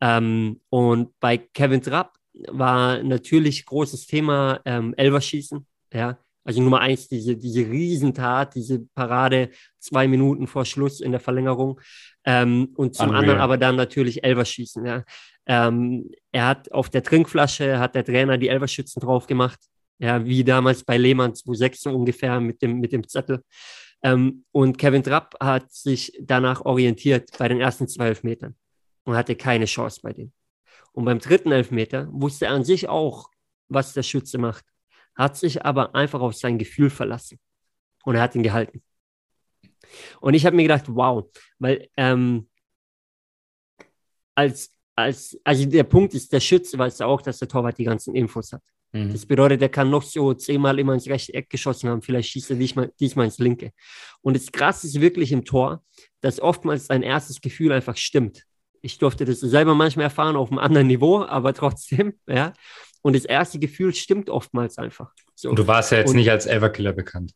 Ähm, 0.00 0.60
und 0.70 1.18
bei 1.20 1.38
Kevin 1.38 1.80
Trapp 1.80 2.14
war 2.48 3.00
natürlich 3.02 3.64
großes 3.66 4.08
Thema 4.08 4.60
ähm, 4.64 4.92
Elverschießen. 4.96 5.64
Ja, 5.92 6.18
also 6.44 6.60
Nummer 6.60 6.80
eins, 6.80 7.08
diese, 7.08 7.36
diese 7.36 7.60
Riesentat, 7.60 8.54
diese 8.54 8.80
Parade 8.94 9.50
zwei 9.78 10.06
Minuten 10.06 10.46
vor 10.46 10.64
Schluss 10.64 11.00
in 11.00 11.10
der 11.10 11.20
Verlängerung. 11.20 11.80
Ähm, 12.24 12.72
und 12.76 12.94
zum 12.94 13.08
Unreal. 13.08 13.22
anderen 13.22 13.40
aber 13.40 13.56
dann 13.56 13.76
natürlich 13.76 14.22
Elverschießen. 14.22 14.84
Ja. 14.84 15.04
Ähm, 15.46 16.10
er 16.32 16.46
hat 16.46 16.70
auf 16.72 16.90
der 16.90 17.02
Trinkflasche, 17.02 17.78
hat 17.78 17.94
der 17.94 18.04
Trainer 18.04 18.38
die 18.38 18.48
Elverschützen 18.48 19.00
drauf 19.00 19.26
gemacht. 19.26 19.58
Ja, 19.98 20.24
wie 20.24 20.42
damals 20.44 20.84
bei 20.84 20.98
Lehmann 20.98 21.34
2006 21.34 21.86
ungefähr 21.86 22.40
mit 22.40 22.60
dem, 22.62 22.80
mit 22.80 22.92
dem 22.92 23.06
Zettel. 23.06 23.42
Ähm, 24.02 24.44
und 24.52 24.76
Kevin 24.76 25.02
Trapp 25.02 25.34
hat 25.40 25.72
sich 25.72 26.12
danach 26.20 26.64
orientiert 26.64 27.30
bei 27.38 27.48
den 27.48 27.60
ersten 27.60 27.88
zwölf 27.88 28.22
Metern. 28.22 28.54
und 29.04 29.16
hatte 29.16 29.36
keine 29.36 29.66
Chance 29.66 30.00
bei 30.02 30.12
dem. 30.12 30.32
Und 30.92 31.04
beim 31.04 31.18
dritten 31.18 31.52
Elfmeter 31.52 32.08
wusste 32.10 32.46
er 32.46 32.52
an 32.52 32.64
sich 32.64 32.88
auch, 32.88 33.30
was 33.68 33.92
der 33.94 34.02
Schütze 34.02 34.38
macht, 34.38 34.64
hat 35.14 35.36
sich 35.36 35.64
aber 35.64 35.94
einfach 35.94 36.20
auf 36.20 36.34
sein 36.34 36.58
Gefühl 36.58 36.90
verlassen 36.90 37.38
und 38.04 38.14
er 38.14 38.22
hat 38.22 38.34
ihn 38.34 38.42
gehalten. 38.42 38.82
Und 40.20 40.34
ich 40.34 40.46
habe 40.46 40.56
mir 40.56 40.62
gedacht, 40.62 40.84
wow, 40.88 41.24
weil 41.58 41.88
ähm, 41.96 42.48
als, 44.34 44.72
als, 44.96 45.38
also 45.44 45.66
der 45.66 45.84
Punkt 45.84 46.14
ist, 46.14 46.32
der 46.32 46.40
Schütze 46.40 46.78
weiß 46.78 47.00
auch, 47.02 47.22
dass 47.22 47.38
der 47.38 47.48
Torwart 47.48 47.78
die 47.78 47.84
ganzen 47.84 48.14
Infos 48.14 48.52
hat. 48.52 48.62
Mhm. 48.92 49.12
Das 49.12 49.26
bedeutet, 49.26 49.60
er 49.60 49.68
kann 49.68 49.90
noch 49.90 50.02
so 50.02 50.34
zehnmal 50.34 50.78
immer 50.78 50.94
ins 50.94 51.08
rechte 51.08 51.34
Eck 51.34 51.50
geschossen 51.50 51.90
haben, 51.90 52.02
vielleicht 52.02 52.30
schießt 52.30 52.50
er 52.50 52.56
diesmal, 52.56 52.92
diesmal 53.00 53.26
ins 53.26 53.38
linke. 53.38 53.72
Und 54.22 54.36
das 54.36 54.50
Krasse 54.50 54.86
ist 54.86 55.00
wirklich 55.00 55.32
im 55.32 55.44
Tor, 55.44 55.82
dass 56.20 56.40
oftmals 56.40 56.86
dein 56.86 57.02
erstes 57.02 57.40
Gefühl 57.40 57.72
einfach 57.72 57.96
stimmt. 57.96 58.44
Ich 58.82 58.98
durfte 58.98 59.24
das 59.24 59.40
selber 59.40 59.74
manchmal 59.74 60.04
erfahren 60.04 60.36
auf 60.36 60.50
einem 60.50 60.58
anderen 60.58 60.86
Niveau, 60.86 61.22
aber 61.22 61.54
trotzdem, 61.54 62.14
ja. 62.26 62.52
Und 63.04 63.14
das 63.14 63.26
erste 63.26 63.58
Gefühl 63.58 63.92
stimmt 63.92 64.30
oftmals 64.30 64.78
einfach. 64.78 65.12
So. 65.34 65.50
Und 65.50 65.58
du 65.58 65.66
warst 65.66 65.92
ja 65.92 65.98
jetzt 65.98 66.08
und, 66.08 66.16
nicht 66.16 66.30
als 66.30 66.46
Everkiller 66.46 66.94
bekannt. 66.94 67.32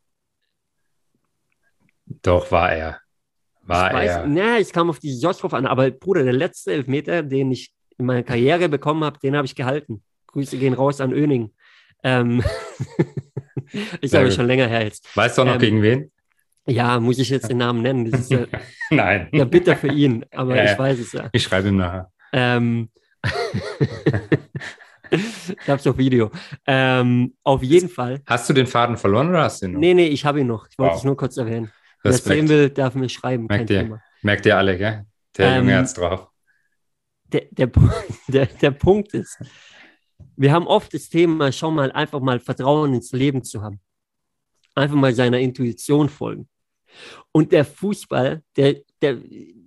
Doch, 2.06 2.50
war 2.50 2.72
er. 2.72 3.00
War 3.64 3.92
weiß, 3.92 4.10
er. 4.10 4.26
Na, 4.26 4.58
es 4.58 4.72
kam 4.72 4.88
auf 4.88 4.98
die 4.98 5.20
drauf 5.20 5.52
an, 5.52 5.66
aber 5.66 5.90
Bruder, 5.90 6.24
der 6.24 6.32
letzte 6.32 6.72
Elfmeter, 6.72 7.22
den 7.22 7.52
ich 7.52 7.74
in 7.98 8.06
meiner 8.06 8.22
Karriere 8.22 8.70
bekommen 8.70 9.04
habe, 9.04 9.18
den 9.18 9.36
habe 9.36 9.44
ich 9.44 9.54
gehalten. 9.54 10.02
Grüße 10.28 10.56
gehen 10.56 10.72
raus 10.72 11.02
an 11.02 11.12
Öning. 11.12 11.52
Ähm, 12.02 12.42
ist 14.00 14.14
aber 14.14 14.30
schon 14.30 14.46
länger 14.46 14.68
her 14.68 14.84
jetzt. 14.84 15.14
Weißt 15.14 15.36
du 15.36 15.42
auch 15.42 15.46
noch 15.46 15.54
ähm, 15.56 15.60
gegen 15.60 15.82
wen? 15.82 16.10
Ja, 16.66 16.98
muss 16.98 17.18
ich 17.18 17.28
jetzt 17.28 17.50
den 17.50 17.58
Namen 17.58 17.82
nennen? 17.82 18.10
Das 18.10 18.20
ist 18.22 18.30
ja, 18.30 18.46
Nein. 18.90 19.28
Ja, 19.32 19.44
bitter 19.44 19.76
für 19.76 19.92
ihn, 19.92 20.24
aber 20.30 20.56
ja, 20.56 20.72
ich 20.72 20.78
weiß 20.78 20.98
es 20.98 21.12
ja. 21.12 21.28
Ich 21.32 21.42
schreibe 21.42 21.68
ihm 21.68 21.76
nachher. 21.76 22.10
Ähm, 22.32 22.88
ich 25.10 25.68
habe 25.68 25.78
es 25.78 25.86
auf 25.86 25.98
Video. 25.98 26.30
Ähm, 26.66 27.34
auf 27.42 27.62
jeden 27.62 27.88
Fall. 27.88 28.22
Hast 28.26 28.48
du 28.48 28.52
den 28.52 28.66
Faden 28.66 28.96
verloren 28.96 29.28
oder 29.30 29.44
hast 29.44 29.62
du 29.62 29.66
ihn 29.66 29.72
noch? 29.72 29.80
Nee, 29.80 29.94
nee, 29.94 30.06
ich 30.06 30.24
habe 30.24 30.40
ihn 30.40 30.46
noch. 30.46 30.68
Ich 30.68 30.78
wollte 30.78 30.92
wow. 30.92 30.98
es 30.98 31.04
nur 31.04 31.16
kurz 31.16 31.36
erwähnen. 31.36 31.70
Wer 32.02 32.12
es 32.12 32.24
sehen 32.24 32.48
will, 32.48 32.70
darf 32.70 32.94
mir 32.94 33.08
schreiben. 33.08 33.46
Merkt 33.46 33.70
ihr, 33.70 34.00
merkt 34.22 34.46
ihr 34.46 34.56
alle, 34.56 34.78
gell? 34.78 35.04
Der 35.36 35.46
ähm, 35.46 35.64
Junge 35.64 35.78
hat's 35.78 35.94
drauf. 35.94 36.28
Der, 37.26 37.42
der, 37.50 37.70
der, 38.28 38.46
der 38.46 38.70
Punkt 38.70 39.14
ist, 39.14 39.38
wir 40.36 40.52
haben 40.52 40.66
oft 40.66 40.94
das 40.94 41.08
Thema, 41.08 41.50
schau 41.52 41.70
mal, 41.70 41.90
einfach 41.92 42.20
mal 42.20 42.38
Vertrauen 42.40 42.94
ins 42.94 43.12
Leben 43.12 43.42
zu 43.42 43.62
haben. 43.62 43.80
Einfach 44.74 44.96
mal 44.96 45.12
seiner 45.12 45.38
Intuition 45.38 46.08
folgen. 46.08 46.48
Und 47.32 47.52
der 47.52 47.64
Fußball, 47.64 48.42
der, 48.56 48.76
der 49.02 49.18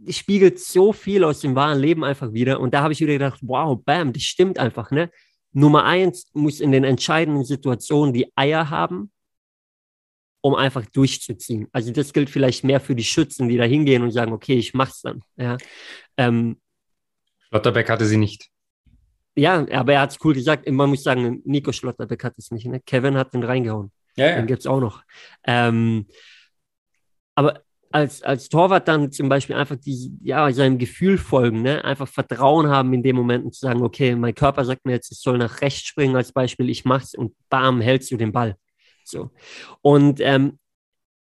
spiegelt 0.09 0.59
so 0.59 0.93
viel 0.93 1.23
aus 1.23 1.41
dem 1.41 1.55
wahren 1.55 1.79
Leben 1.79 2.03
einfach 2.03 2.33
wieder. 2.33 2.59
Und 2.59 2.73
da 2.73 2.81
habe 2.81 2.93
ich 2.93 2.99
wieder 2.99 3.13
gedacht, 3.13 3.39
wow, 3.41 3.77
bam, 3.83 4.13
das 4.13 4.23
stimmt 4.23 4.57
einfach. 4.59 4.91
Ne? 4.91 5.11
Nummer 5.53 5.85
eins 5.85 6.29
muss 6.33 6.59
in 6.59 6.71
den 6.71 6.83
entscheidenden 6.83 7.43
Situationen 7.43 8.13
die 8.13 8.31
Eier 8.35 8.69
haben, 8.69 9.11
um 10.41 10.55
einfach 10.55 10.85
durchzuziehen. 10.87 11.67
Also 11.71 11.91
das 11.91 12.13
gilt 12.13 12.29
vielleicht 12.29 12.63
mehr 12.63 12.79
für 12.79 12.95
die 12.95 13.03
Schützen, 13.03 13.47
die 13.47 13.57
da 13.57 13.63
hingehen 13.63 14.01
und 14.03 14.11
sagen, 14.11 14.33
okay, 14.33 14.57
ich 14.57 14.73
mach's 14.73 15.01
dann. 15.01 15.21
Ja. 15.35 15.57
Ähm, 16.17 16.59
Schlotterbeck 17.49 17.89
hatte 17.89 18.05
sie 18.05 18.17
nicht. 18.17 18.49
Ja, 19.35 19.65
aber 19.71 19.93
er 19.93 20.01
hat 20.01 20.11
es 20.11 20.19
cool 20.23 20.33
gesagt. 20.33 20.69
Man 20.69 20.89
muss 20.89 21.03
sagen, 21.03 21.41
Nico 21.45 21.71
Schlotterbeck 21.71 22.23
hat 22.23 22.37
es 22.37 22.51
nicht. 22.51 22.65
Ne? 22.65 22.81
Kevin 22.81 23.17
hat 23.17 23.33
den 23.33 23.43
reingehauen. 23.43 23.91
Ja, 24.15 24.27
ja. 24.27 24.35
Den 24.35 24.47
gibt 24.47 24.61
es 24.61 24.67
auch 24.67 24.81
noch. 24.81 25.03
Ähm, 25.45 26.07
aber 27.35 27.61
als, 27.91 28.21
als 28.23 28.49
Torwart 28.49 28.87
dann 28.87 29.11
zum 29.11 29.29
Beispiel 29.29 29.55
einfach 29.55 29.75
die, 29.75 30.11
ja, 30.21 30.51
seinem 30.51 30.77
Gefühl 30.77 31.17
folgen, 31.17 31.61
ne? 31.61 31.83
einfach 31.83 32.07
Vertrauen 32.07 32.69
haben 32.69 32.93
in 32.93 33.03
dem 33.03 33.15
Moment 33.15 33.45
und 33.45 33.53
zu 33.53 33.61
sagen, 33.61 33.81
okay, 33.81 34.15
mein 34.15 34.35
Körper 34.35 34.65
sagt 34.65 34.85
mir 34.85 34.93
jetzt, 34.93 35.11
ich 35.11 35.19
soll 35.19 35.37
nach 35.37 35.61
rechts 35.61 35.87
springen 35.87 36.15
als 36.15 36.31
Beispiel, 36.31 36.69
ich 36.69 36.85
mach's 36.85 37.13
und 37.13 37.33
bam, 37.49 37.81
hältst 37.81 38.11
du 38.11 38.17
den 38.17 38.31
Ball. 38.31 38.55
So. 39.03 39.31
Und 39.81 40.19
ähm, 40.21 40.59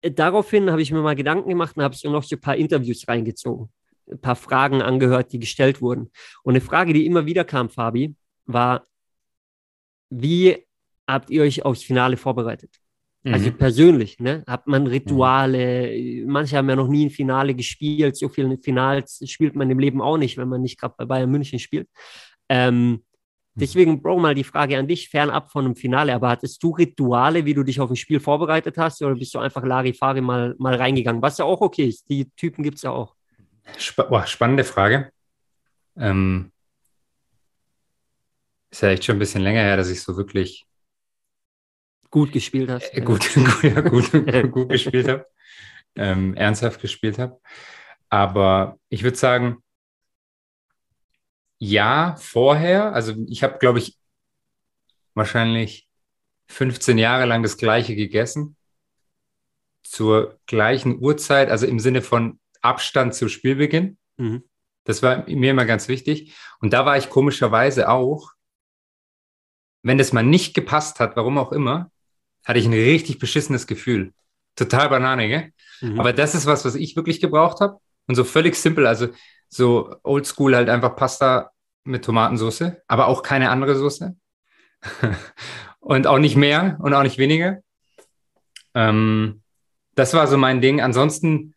daraufhin 0.02 0.70
habe 0.70 0.82
ich 0.82 0.90
mir 0.90 1.00
mal 1.00 1.16
Gedanken 1.16 1.48
gemacht 1.48 1.76
und 1.76 1.82
habe 1.82 1.94
so 1.94 2.10
noch 2.10 2.22
so 2.22 2.36
ein 2.36 2.40
paar 2.40 2.56
Interviews 2.56 3.06
reingezogen, 3.06 3.70
ein 4.10 4.20
paar 4.20 4.36
Fragen 4.36 4.82
angehört, 4.82 5.32
die 5.32 5.38
gestellt 5.38 5.80
wurden. 5.80 6.10
Und 6.42 6.52
eine 6.52 6.60
Frage, 6.60 6.92
die 6.92 7.06
immer 7.06 7.26
wieder 7.26 7.44
kam, 7.44 7.70
Fabi, 7.70 8.14
war, 8.46 8.86
wie 10.10 10.66
habt 11.06 11.30
ihr 11.30 11.42
euch 11.42 11.64
aufs 11.64 11.82
Finale 11.82 12.16
vorbereitet? 12.16 12.80
Also 13.24 13.50
mhm. 13.50 13.58
persönlich, 13.58 14.20
ne? 14.20 14.44
Hat 14.46 14.66
man 14.66 14.86
Rituale, 14.86 15.90
mhm. 15.92 16.30
manche 16.30 16.56
haben 16.56 16.68
ja 16.68 16.76
noch 16.76 16.88
nie 16.88 17.06
ein 17.06 17.10
Finale 17.10 17.54
gespielt, 17.54 18.16
so 18.16 18.28
viele 18.28 18.56
Finals 18.58 19.20
spielt 19.26 19.56
man 19.56 19.70
im 19.70 19.78
Leben 19.78 20.00
auch 20.00 20.16
nicht, 20.16 20.36
wenn 20.38 20.48
man 20.48 20.62
nicht 20.62 20.78
gerade 20.78 20.94
bei 20.96 21.04
Bayern 21.04 21.30
München 21.30 21.58
spielt. 21.58 21.88
Ähm, 22.48 22.90
mhm. 22.90 23.02
deswegen, 23.56 24.00
Bro, 24.00 24.20
mal 24.20 24.36
die 24.36 24.44
Frage 24.44 24.78
an 24.78 24.86
dich, 24.86 25.08
fernab 25.08 25.50
von 25.50 25.64
einem 25.64 25.74
Finale, 25.74 26.14
aber 26.14 26.28
hattest 26.28 26.62
du 26.62 26.70
Rituale, 26.70 27.44
wie 27.44 27.54
du 27.54 27.64
dich 27.64 27.80
auf 27.80 27.90
ein 27.90 27.96
Spiel 27.96 28.20
vorbereitet 28.20 28.78
hast, 28.78 29.02
oder 29.02 29.16
bist 29.16 29.34
du 29.34 29.40
einfach 29.40 29.64
Larifari 29.64 30.20
mal, 30.20 30.54
mal 30.58 30.76
reingegangen? 30.76 31.20
Was 31.20 31.38
ja 31.38 31.44
auch 31.44 31.60
okay 31.60 31.86
ist, 31.86 32.08
die 32.08 32.30
Typen 32.36 32.62
gibt 32.62 32.76
es 32.76 32.82
ja 32.82 32.90
auch. 32.92 33.16
Sp 33.74 34.06
boah, 34.08 34.26
spannende 34.26 34.62
Frage. 34.62 35.10
Ähm, 35.96 36.52
ist 38.70 38.82
ja 38.82 38.90
echt 38.90 39.04
schon 39.04 39.16
ein 39.16 39.18
bisschen 39.18 39.42
länger 39.42 39.60
her, 39.60 39.76
dass 39.76 39.90
ich 39.90 40.00
so 40.00 40.16
wirklich 40.16 40.67
gut 42.10 42.32
gespielt 42.32 42.70
hast. 42.70 42.92
Äh, 42.94 43.00
gut, 43.00 43.28
ja, 43.62 43.80
gut, 43.80 44.10
gut 44.52 44.68
gespielt 44.68 45.08
habe, 45.08 45.26
ähm, 45.96 46.34
ernsthaft 46.34 46.80
gespielt 46.80 47.18
habe. 47.18 47.40
Aber 48.08 48.78
ich 48.88 49.02
würde 49.02 49.16
sagen, 49.16 49.62
ja, 51.58 52.16
vorher, 52.18 52.94
also 52.94 53.14
ich 53.28 53.42
habe, 53.42 53.58
glaube 53.58 53.78
ich, 53.78 53.98
wahrscheinlich 55.14 55.88
15 56.48 56.98
Jahre 56.98 57.26
lang 57.26 57.42
das 57.42 57.56
gleiche 57.56 57.94
gegessen, 57.94 58.56
zur 59.82 60.38
gleichen 60.46 60.98
Uhrzeit, 61.02 61.50
also 61.50 61.66
im 61.66 61.80
Sinne 61.80 62.02
von 62.02 62.38
Abstand 62.62 63.14
zu 63.14 63.28
Spielbeginn. 63.28 63.98
Mhm. 64.16 64.44
Das 64.84 65.02
war 65.02 65.28
mir 65.28 65.50
immer 65.50 65.64
ganz 65.64 65.88
wichtig. 65.88 66.34
Und 66.60 66.72
da 66.72 66.86
war 66.86 66.96
ich 66.96 67.10
komischerweise 67.10 67.88
auch, 67.90 68.32
wenn 69.82 69.98
das 69.98 70.12
mal 70.12 70.24
nicht 70.24 70.54
gepasst 70.54 71.00
hat, 71.00 71.16
warum 71.16 71.38
auch 71.38 71.52
immer, 71.52 71.90
hatte 72.44 72.58
ich 72.58 72.66
ein 72.66 72.72
richtig 72.72 73.18
beschissenes 73.18 73.66
Gefühl. 73.66 74.12
Total 74.56 74.88
Banane, 74.88 75.28
gell? 75.28 75.52
Mhm. 75.80 76.00
Aber 76.00 76.12
das 76.12 76.34
ist 76.34 76.46
was, 76.46 76.64
was 76.64 76.74
ich 76.74 76.96
wirklich 76.96 77.20
gebraucht 77.20 77.60
habe. 77.60 77.78
Und 78.06 78.14
so 78.14 78.24
völlig 78.24 78.56
simpel, 78.56 78.86
also 78.86 79.08
so 79.48 79.94
oldschool 80.02 80.56
halt 80.56 80.68
einfach 80.68 80.96
Pasta 80.96 81.50
mit 81.84 82.04
Tomatensauce, 82.04 82.72
aber 82.86 83.06
auch 83.06 83.22
keine 83.22 83.50
andere 83.50 83.76
Soße. 83.76 84.16
und 85.80 86.06
auch 86.06 86.18
nicht 86.18 86.36
mehr 86.36 86.78
und 86.80 86.94
auch 86.94 87.02
nicht 87.02 87.18
weniger. 87.18 87.58
Ähm, 88.74 89.42
das 89.94 90.14
war 90.14 90.26
so 90.26 90.36
mein 90.36 90.60
Ding. 90.60 90.80
Ansonsten 90.80 91.54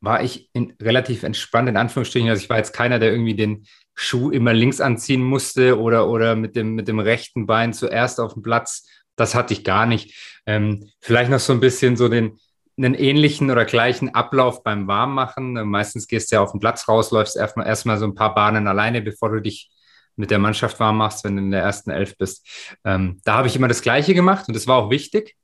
war 0.00 0.22
ich 0.22 0.50
in, 0.52 0.74
relativ 0.80 1.22
entspannt, 1.22 1.68
in 1.68 1.76
Anführungsstrichen. 1.76 2.28
Also 2.28 2.42
ich 2.42 2.50
war 2.50 2.58
jetzt 2.58 2.74
keiner, 2.74 2.98
der 2.98 3.12
irgendwie 3.12 3.34
den 3.34 3.66
Schuh 3.94 4.30
immer 4.30 4.52
links 4.52 4.80
anziehen 4.80 5.22
musste 5.22 5.78
oder, 5.78 6.08
oder 6.08 6.36
mit, 6.36 6.56
dem, 6.56 6.74
mit 6.74 6.88
dem 6.88 6.98
rechten 6.98 7.46
Bein 7.46 7.72
zuerst 7.72 8.20
auf 8.20 8.34
dem 8.34 8.42
Platz 8.42 8.86
das 9.16 9.34
hatte 9.34 9.52
ich 9.54 9.64
gar 9.64 9.86
nicht. 9.86 10.40
Ähm, 10.46 10.90
vielleicht 11.00 11.30
noch 11.30 11.40
so 11.40 11.52
ein 11.52 11.60
bisschen 11.60 11.96
so 11.96 12.08
den, 12.08 12.38
einen 12.76 12.94
ähnlichen 12.94 13.50
oder 13.50 13.64
gleichen 13.64 14.14
Ablauf 14.14 14.62
beim 14.62 14.86
Warmmachen. 14.88 15.52
Meistens 15.68 16.08
gehst 16.08 16.30
du 16.30 16.36
ja 16.36 16.42
auf 16.42 16.52
den 16.52 16.60
Platz 16.60 16.88
raus, 16.88 17.10
läufst 17.10 17.36
erstmal, 17.36 17.66
erstmal 17.66 17.98
so 17.98 18.04
ein 18.04 18.14
paar 18.14 18.34
Bahnen 18.34 18.66
alleine, 18.66 19.00
bevor 19.00 19.30
du 19.30 19.40
dich 19.40 19.70
mit 20.16 20.30
der 20.30 20.38
Mannschaft 20.38 20.78
warm 20.80 20.98
machst, 20.98 21.24
wenn 21.24 21.36
du 21.36 21.42
in 21.42 21.50
der 21.50 21.62
ersten 21.62 21.90
Elf 21.90 22.16
bist. 22.16 22.46
Ähm, 22.84 23.20
da 23.24 23.34
habe 23.34 23.48
ich 23.48 23.56
immer 23.56 23.68
das 23.68 23.82
Gleiche 23.82 24.14
gemacht 24.14 24.46
und 24.48 24.54
das 24.54 24.66
war 24.66 24.76
auch 24.76 24.90
wichtig. 24.90 25.36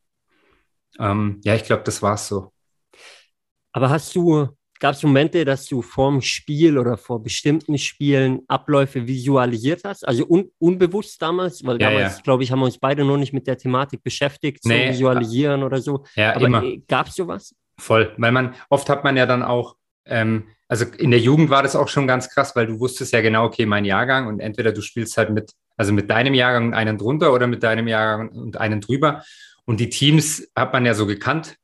Ähm, 0.99 1.41
ja, 1.45 1.55
ich 1.55 1.65
glaube, 1.65 1.83
das 1.83 2.03
war 2.03 2.15
es 2.15 2.29
so. 2.29 2.53
Aber 3.73 3.91
hast 3.91 4.15
du 4.15 4.49
Gab 4.81 4.95
es 4.95 5.03
Momente, 5.03 5.45
dass 5.45 5.67
du 5.67 5.83
vorm 5.83 6.23
Spiel 6.23 6.79
oder 6.79 6.97
vor 6.97 7.23
bestimmten 7.23 7.77
Spielen 7.77 8.41
Abläufe 8.49 9.07
visualisiert 9.07 9.83
hast? 9.85 10.09
Also 10.09 10.25
un 10.27 10.51
unbewusst 10.59 11.21
damals? 11.21 11.63
Weil 11.67 11.81
ja, 11.81 11.91
damals, 11.91 12.17
ja. 12.17 12.23
glaube 12.23 12.45
ich, 12.45 12.51
haben 12.51 12.61
wir 12.61 12.65
uns 12.65 12.79
beide 12.79 13.05
noch 13.05 13.19
nicht 13.19 13.35
mit 13.35 13.47
der 13.47 13.59
Thematik 13.59 14.03
beschäftigt, 14.03 14.65
nee. 14.65 14.87
zu 14.87 14.93
visualisieren 14.93 15.63
oder 15.63 15.83
so. 15.83 16.05
Ja, 16.17 16.35
Aber 16.35 16.47
immer. 16.47 16.63
gab 16.89 17.09
es 17.09 17.15
sowas? 17.15 17.55
Voll, 17.79 18.15
weil 18.17 18.33
man, 18.33 18.55
oft 18.71 18.89
hat 18.89 19.05
man 19.05 19.19
ja 19.19 19.27
dann 19.27 19.43
auch, 19.43 19.77
ähm, 20.07 20.49
also 20.67 20.87
in 20.97 21.11
der 21.11 21.21
Jugend 21.21 21.51
war 21.51 21.63
das 21.63 21.77
auch 21.77 21.89
schon 21.89 22.07
ganz 22.07 22.31
krass, 22.31 22.57
weil 22.57 22.67
du 22.67 22.81
wusstest 22.81 23.13
ja 23.13 23.21
genau, 23.21 23.45
okay, 23.45 23.67
mein 23.67 23.85
Jahrgang 23.85 24.29
und 24.29 24.41
entweder 24.41 24.73
du 24.73 24.81
spielst 24.81 25.19
halt 25.19 25.29
mit, 25.29 25.53
also 25.77 25.93
mit 25.93 26.09
deinem 26.09 26.33
Jahrgang 26.33 26.69
und 26.69 26.75
einen 26.75 26.97
drunter 26.97 27.35
oder 27.35 27.47
mit 27.47 27.63
deinem 27.63 27.87
Jahrgang 27.87 28.31
und 28.31 28.57
einen 28.57 28.81
drüber. 28.81 29.25
Und 29.67 29.79
die 29.79 29.91
Teams 29.91 30.51
hat 30.57 30.73
man 30.73 30.87
ja 30.87 30.95
so 30.95 31.07
gekannt, 31.07 31.57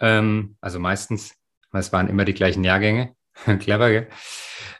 ähm, 0.00 0.56
also 0.62 0.78
meistens 0.80 1.34
weil 1.70 1.80
es 1.80 1.92
waren 1.92 2.08
immer 2.08 2.24
die 2.24 2.34
gleichen 2.34 2.64
Jahrgänge. 2.64 3.14
Clever, 3.58 3.90
gell? 3.90 4.08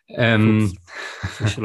Ähm, 0.09 0.77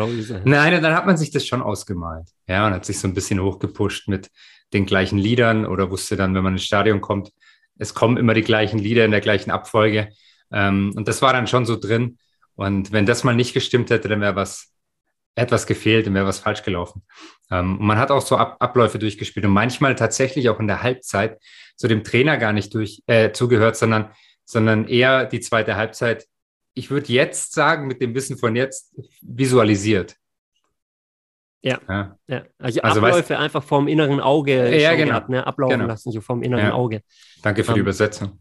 Nein, 0.44 0.82
dann 0.82 0.96
hat 0.96 1.05
man 1.05 1.17
sich 1.17 1.32
das 1.32 1.46
schon 1.46 1.62
ausgemalt. 1.62 2.29
Ja, 2.48 2.67
und 2.67 2.74
hat 2.74 2.86
sich 2.86 3.00
so 3.00 3.08
ein 3.08 3.13
bisschen 3.13 3.41
hochgepusht 3.41 4.08
mit 4.08 4.29
den 4.74 4.86
gleichen 4.86 5.17
Liedern 5.17 5.65
oder 5.65 5.89
wusste 5.89 6.15
dann, 6.15 6.36
wenn 6.36 6.44
man 6.44 6.53
ins 6.53 6.63
Stadion 6.63 7.01
kommt, 7.01 7.32
es 7.77 7.94
kommen 7.94 8.17
immer 8.17 8.34
die 8.34 8.41
gleichen 8.41 8.79
Lieder 8.79 9.05
in 9.05 9.12
der 9.12 9.22
gleichen 9.22 9.51
Abfolge. 9.51 10.10
Ähm, 10.51 10.94
und 10.96 11.08
das 11.08 11.22
war 11.22 11.34
dann 11.34 11.48
schon 11.48 11.65
so 11.65 11.75
drin. 11.75 12.17
Und 12.55 12.91
wenn 12.91 13.05
das 13.05 13.24
mal 13.24 13.36
nicht 13.36 13.53
gestimmt 13.53 13.89
hätte, 13.89 14.08
dann 14.08 14.22
wäre 14.22 14.36
was 14.36 14.72
etwas 15.36 15.67
gefehlt 15.67 16.08
und 16.08 16.13
wäre 16.13 16.25
was 16.25 16.39
falsch 16.39 16.63
gelaufen. 16.63 17.03
Ähm, 17.51 17.77
man 17.82 17.98
hat 17.98 18.12
auch 18.12 18.22
so 18.22 18.38
Ab 18.38 18.55
Abläufe 18.60 19.00
durchgespielt 19.00 19.46
und 19.46 19.51
manchmal 19.51 19.96
tatsächlich 19.96 20.48
auch 20.50 20.60
in 20.60 20.67
der 20.67 20.82
Halbzeit 20.82 21.39
so 21.75 21.89
dem 21.89 22.03
Trainer 22.03 22.38
gar 22.38 22.53
nicht 22.53 22.74
durch 22.74 23.03
äh, 23.08 23.32
zugehört, 23.32 23.75
sondern, 23.75 24.12
sondern 24.46 24.88
eher 24.88 25.25
die 25.25 25.40
zweite 25.40 25.75
Halbzeit, 25.75 26.28
ich 26.74 26.90
würde 26.90 27.12
jetzt 27.12 27.54
sagen, 27.54 27.88
mit 27.88 28.02
dem 28.02 28.14
Wissen 28.16 28.38
von 28.38 28.56
jetzt, 28.56 28.96
visualisiert. 29.22 30.16
Ja, 31.62 31.80
ja. 31.90 32.16
ja. 32.28 32.44
Also, 32.60 32.82
also 32.82 33.00
Abläufe 33.02 33.30
weißt, 33.32 33.42
einfach 33.42 33.64
vom 33.64 33.88
inneren 33.88 34.20
Auge 34.20 34.78
ja, 34.80 34.94
genau. 34.94 35.10
Gehabt, 35.10 35.30
ne? 35.30 35.48
ablaufen 35.48 35.80
genau. 35.80 35.88
lassen, 35.88 36.12
so 36.12 36.22
vom 36.22 36.44
inneren 36.44 36.68
ja. 36.68 36.74
Auge. 36.74 37.02
Danke 37.42 37.64
für 37.64 37.72
um, 37.72 37.74
die 37.74 37.80
ähm, 37.80 37.86
Übersetzung. 37.86 38.40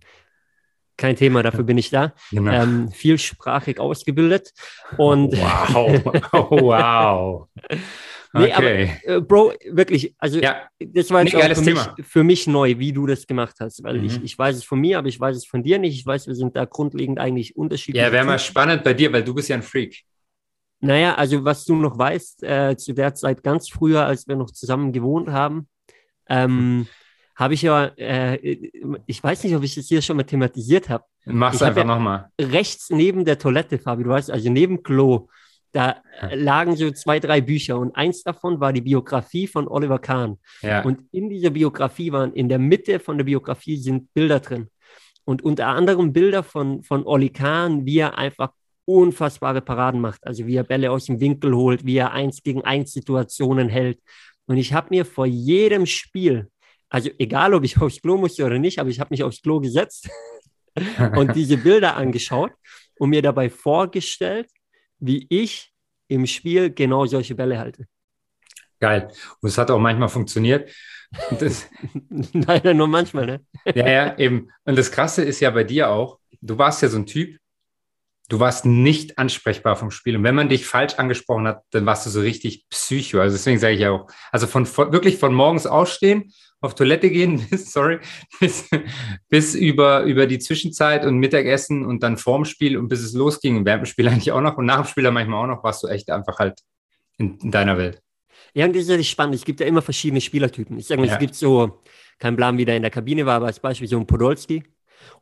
Kein 0.99 1.16
Thema, 1.16 1.42
dafür 1.42 1.64
bin 1.64 1.78
ich 1.78 1.88
da. 1.88 2.12
Genau. 2.30 2.52
Ähm, 2.52 2.90
vielsprachig 2.90 3.80
ausgebildet. 3.80 4.52
Und 4.99 5.32
wow, 5.32 6.23
oh, 6.32 6.61
wow. 6.61 7.49
Nee, 8.40 8.52
okay. 8.52 8.90
aber, 9.04 9.16
äh, 9.16 9.20
Bro, 9.20 9.52
wirklich, 9.70 10.14
also 10.18 10.40
ja. 10.40 10.62
das 10.78 11.10
war 11.10 11.22
jetzt 11.22 11.34
nee, 11.34 11.42
auch 11.42 11.54
für 11.54 11.74
mich, 11.74 12.06
für 12.06 12.24
mich, 12.24 12.46
neu, 12.46 12.78
wie 12.78 12.92
du 12.92 13.06
das 13.06 13.26
gemacht 13.26 13.56
hast, 13.60 13.82
weil 13.82 13.98
mhm. 13.98 14.06
ich, 14.06 14.22
ich 14.22 14.38
weiß 14.38 14.56
es 14.56 14.64
von 14.64 14.80
mir, 14.80 14.98
aber 14.98 15.08
ich 15.08 15.18
weiß 15.18 15.36
es 15.36 15.46
von 15.46 15.62
dir 15.62 15.78
nicht. 15.78 15.98
Ich 15.98 16.06
weiß, 16.06 16.26
wir 16.26 16.34
sind 16.34 16.56
da 16.56 16.64
grundlegend 16.64 17.18
eigentlich 17.18 17.56
unterschiedlich. 17.56 18.02
Ja, 18.02 18.12
wäre 18.12 18.24
mal 18.24 18.38
spannend 18.38 18.84
bei 18.84 18.94
dir, 18.94 19.12
weil 19.12 19.24
du 19.24 19.34
bist 19.34 19.48
ja 19.48 19.56
ein 19.56 19.62
Freak. 19.62 20.02
Naja, 20.80 21.14
also 21.14 21.44
was 21.44 21.64
du 21.64 21.74
noch 21.76 21.96
weißt, 21.96 22.42
äh, 22.42 22.76
zu 22.76 22.92
der 22.92 23.14
Zeit 23.14 23.42
ganz 23.42 23.70
früher, 23.70 24.04
als 24.04 24.28
wir 24.28 24.36
noch 24.36 24.50
zusammen 24.50 24.92
gewohnt 24.92 25.30
haben, 25.30 25.68
ähm, 26.28 26.78
mhm 26.78 26.88
habe 27.36 27.54
ich 27.54 27.62
ja, 27.62 27.86
äh, 27.96 28.36
ich 29.06 29.22
weiß 29.22 29.44
nicht, 29.44 29.56
ob 29.56 29.62
ich 29.62 29.74
das 29.74 29.86
hier 29.86 30.02
schon 30.02 30.16
mal 30.16 30.24
thematisiert 30.24 30.88
habe. 30.88 31.04
Mach's 31.24 31.56
ich 31.56 31.62
einfach 31.62 31.78
ja 31.78 31.84
nochmal. 31.84 32.30
Rechts 32.40 32.90
neben 32.90 33.24
der 33.24 33.38
Toilette, 33.38 33.78
Fabi, 33.78 34.04
du 34.04 34.10
weißt, 34.10 34.30
also 34.30 34.50
neben 34.50 34.82
Klo, 34.82 35.28
da 35.75 36.02
lagen 36.33 36.76
so 36.76 36.90
zwei, 36.90 37.21
drei 37.21 37.40
Bücher 37.40 37.78
und 37.78 37.95
eins 37.97 38.23
davon 38.23 38.61
war 38.61 38.73
die 38.73 38.81
Biografie 38.81 39.47
von 39.47 39.69
Oliver 39.69 39.99
Kahn. 39.99 40.38
Ja. 40.62 40.83
Und 40.83 41.00
in 41.12 41.28
dieser 41.28 41.50
Biografie 41.50 42.12
waren, 42.12 42.33
in 42.33 42.49
der 42.49 42.59
Mitte 42.59 43.00
von 43.00 43.19
der 43.19 43.25
Biografie 43.25 43.76
sind 43.76 44.12
Bilder 44.14 44.40
drin. 44.40 44.69
Und 45.25 45.43
unter 45.43 45.66
anderem 45.66 46.12
Bilder 46.12 46.43
von, 46.43 46.83
von 46.83 47.04
Olli 47.07 47.31
Kahn, 47.31 47.87
wie 47.87 47.99
er 47.99 48.19
einfach 48.19 48.52
unfassbare 48.85 49.62
Paraden 49.62 50.00
macht. 50.00 50.26
Also 50.26 50.47
wie 50.47 50.57
er 50.57 50.64
Bälle 50.64 50.90
aus 50.90 51.07
dem 51.07 51.19
Winkel 51.21 51.54
holt, 51.54 51.85
wie 51.85 51.97
er 51.97 52.12
eins 52.12 52.43
gegen 52.43 52.62
eins 52.62 52.93
Situationen 52.93 53.69
hält. 53.69 53.99
Und 54.47 54.59
ich 54.59 54.75
habe 54.75 54.88
mir 54.90 55.04
vor 55.04 55.26
jedem 55.26 55.87
Spiel 55.87 56.49
also 56.95 57.11
egal, 57.19 57.54
ob 57.54 57.64
ich 57.64 57.76
aufs 57.81 58.00
Klo 58.00 58.16
musste 58.16 58.45
oder 58.45 58.61
nicht, 58.61 58.78
aber 58.78 58.88
ich 58.88 59.00
habe 59.00 59.09
mich 59.11 59.25
aufs 59.25 59.43
Klo 59.43 59.59
gesetzt 59.59 60.09
und 61.16 61.35
diese 61.35 61.57
Bilder 61.57 61.97
angeschaut 61.97 62.52
und 62.99 63.11
mir 63.11 63.21
dabei 63.21 63.50
vorgestellt, 63.50 64.49
wie 65.06 65.26
ich 65.28 65.73
im 66.08 66.26
Spiel 66.26 66.70
genau 66.70 67.06
solche 67.06 67.34
Bälle 67.34 67.58
halte. 67.58 67.87
Geil. 68.80 69.08
Und 69.40 69.49
es 69.49 69.58
hat 69.58 69.70
auch 69.70 69.78
manchmal 69.78 70.08
funktioniert. 70.08 70.70
Das, 71.38 71.68
Leider 72.32 72.75
nur 72.75 72.88
manchmal, 72.88 73.26
ne? 73.26 73.40
ja, 73.75 73.88
ja, 73.88 74.18
eben. 74.18 74.50
Und 74.64 74.76
das 74.76 74.90
Krasse 74.90 75.23
ist 75.23 75.40
ja 75.40 75.50
bei 75.50 75.64
dir 75.64 75.90
auch, 75.90 76.18
du 76.40 76.58
warst 76.58 76.82
ja 76.82 76.88
so 76.88 76.99
ein 76.99 77.06
Typ, 77.06 77.38
du 78.28 78.40
warst 78.40 78.64
nicht 78.64 79.19
ansprechbar 79.19 79.76
vom 79.76 79.90
Spiel. 79.90 80.16
Und 80.16 80.25
wenn 80.25 80.35
man 80.35 80.49
dich 80.49 80.66
falsch 80.66 80.95
angesprochen 80.95 81.47
hat, 81.47 81.62
dann 81.71 81.87
warst 81.87 82.07
du 82.07 82.11
so 82.11 82.21
richtig 82.21 82.66
psycho. 82.71 83.21
Also 83.21 83.37
deswegen 83.37 83.58
sage 83.58 83.75
ich 83.75 83.80
ja 83.80 83.91
auch, 83.91 84.06
also 84.32 84.47
von, 84.47 84.67
von 84.67 84.93
wirklich 84.93 85.19
von 85.19 85.34
morgens 85.34 85.67
aufstehen 85.67 86.32
auf 86.65 86.75
Toilette 86.75 87.10
gehen, 87.10 87.47
bis, 87.50 87.73
sorry, 87.73 87.99
bis, 88.41 88.69
bis 89.28 89.54
über, 89.54 90.02
über 90.02 90.26
die 90.26 90.39
Zwischenzeit 90.39 91.04
und 91.04 91.19
Mittagessen 91.19 91.84
und 91.84 92.02
dann 92.02 92.17
vorm 92.17 92.45
Spiel 92.45 92.76
und 92.78 92.89
bis 92.89 93.00
es 93.00 93.13
losging 93.13 93.58
und 93.58 93.67
während 93.67 93.82
dem 93.82 93.87
Spiel 93.87 94.08
eigentlich 94.08 94.32
auch 94.32 94.41
noch 94.41 94.56
und 94.56 94.67
nach 94.67 94.82
dem 94.82 94.87
Spiel 94.87 95.04
dann 95.04 95.15
manchmal 95.15 95.45
auch 95.45 95.54
noch, 95.54 95.63
warst 95.63 95.82
du 95.82 95.89
echt 95.89 96.10
einfach 96.10 96.39
halt 96.39 96.60
in, 97.19 97.39
in 97.39 97.50
deiner 97.50 97.78
Welt. 97.78 98.00
Ja, 98.54 98.67
und 98.67 98.75
das 98.75 98.84
ist 98.84 98.89
ja 98.89 99.02
spannend. 99.02 99.34
Es 99.34 99.45
gibt 99.45 99.60
ja 99.60 99.67
immer 99.67 99.82
verschiedene 99.82 100.21
Spielertypen. 100.21 100.78
Ich 100.78 100.87
sage 100.87 101.00
mal, 101.00 101.08
ja. 101.08 101.15
es 101.15 101.19
gibt 101.19 101.34
so, 101.34 101.80
kein 102.19 102.37
Plan, 102.37 102.56
wie 102.56 102.65
der 102.65 102.76
in 102.76 102.82
der 102.82 102.91
Kabine 102.91 103.26
war, 103.26 103.37
aber 103.37 103.47
als 103.47 103.58
Beispiel 103.58 103.89
so 103.89 103.99
ein 103.99 104.06
Podolski. 104.06 104.63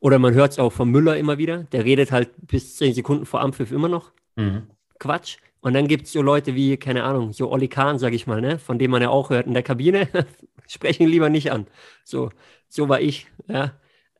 Oder 0.00 0.18
man 0.18 0.34
hört 0.34 0.52
es 0.52 0.58
auch 0.58 0.72
von 0.72 0.90
Müller 0.90 1.16
immer 1.16 1.38
wieder. 1.38 1.64
Der 1.64 1.84
redet 1.84 2.12
halt 2.12 2.30
bis 2.46 2.76
zehn 2.76 2.94
Sekunden 2.94 3.26
vor 3.26 3.40
Ampfiff 3.40 3.72
immer 3.72 3.88
noch. 3.88 4.12
Mhm. 4.36 4.68
Quatsch. 4.98 5.38
Und 5.60 5.74
dann 5.74 5.86
gibt 5.86 6.06
es 6.06 6.12
so 6.12 6.22
Leute 6.22 6.54
wie, 6.56 6.76
keine 6.76 7.04
Ahnung, 7.04 7.32
so 7.32 7.50
Olli 7.50 7.68
Kahn, 7.68 7.98
sage 7.98 8.16
ich 8.16 8.26
mal, 8.26 8.40
ne? 8.40 8.58
von 8.58 8.78
dem 8.80 8.90
man 8.90 9.00
ja 9.00 9.10
auch 9.10 9.30
hört 9.30 9.46
in 9.46 9.54
der 9.54 9.62
Kabine. 9.62 10.08
sprechen 10.72 11.06
lieber 11.06 11.28
nicht 11.28 11.52
an. 11.52 11.66
So, 12.04 12.30
so 12.68 12.88
war 12.88 13.00
ich. 13.00 13.26
Ja. 13.48 13.72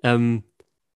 Ähm, 0.03 0.45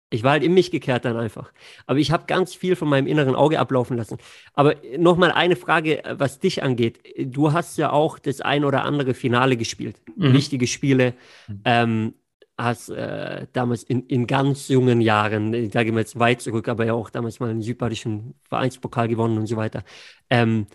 ich 0.08 0.22
war 0.22 0.32
halt 0.32 0.44
in 0.44 0.54
mich 0.54 0.70
gekehrt 0.70 1.04
dann 1.04 1.16
einfach. 1.16 1.52
Aber 1.86 1.98
ich 1.98 2.12
habe 2.12 2.26
ganz 2.26 2.54
viel 2.54 2.76
von 2.76 2.88
meinem 2.88 3.08
inneren 3.08 3.34
Auge 3.34 3.58
ablaufen 3.58 3.96
lassen. 3.96 4.18
Aber 4.54 4.76
nochmal 4.96 5.32
eine 5.32 5.56
Frage, 5.56 6.02
was 6.12 6.38
dich 6.38 6.62
angeht. 6.62 7.00
Du 7.18 7.52
hast 7.52 7.76
ja 7.76 7.90
auch 7.90 8.18
das 8.18 8.40
ein 8.40 8.64
oder 8.64 8.84
andere 8.84 9.14
Finale 9.14 9.56
gespielt. 9.56 10.00
Mhm. 10.14 10.32
Wichtige 10.32 10.66
Spiele. 10.68 11.14
Mhm. 11.48 11.60
Ähm, 11.64 12.14
hast 12.58 12.88
äh, 12.88 13.46
damals 13.52 13.82
in, 13.82 14.06
in 14.06 14.26
ganz 14.26 14.68
jungen 14.68 15.00
Jahren, 15.00 15.52
da 15.70 15.84
gehen 15.84 15.94
wir 15.94 16.00
jetzt 16.00 16.18
weit 16.18 16.40
zurück, 16.40 16.68
aber 16.68 16.86
ja 16.86 16.94
auch 16.94 17.10
damals 17.10 17.38
mal 17.38 17.50
einen 17.50 17.62
südbadischen 17.62 18.34
Vereinspokal 18.48 19.08
gewonnen 19.08 19.38
und 19.38 19.46
so 19.46 19.56
weiter. 19.56 19.84
Ähm, 20.30 20.66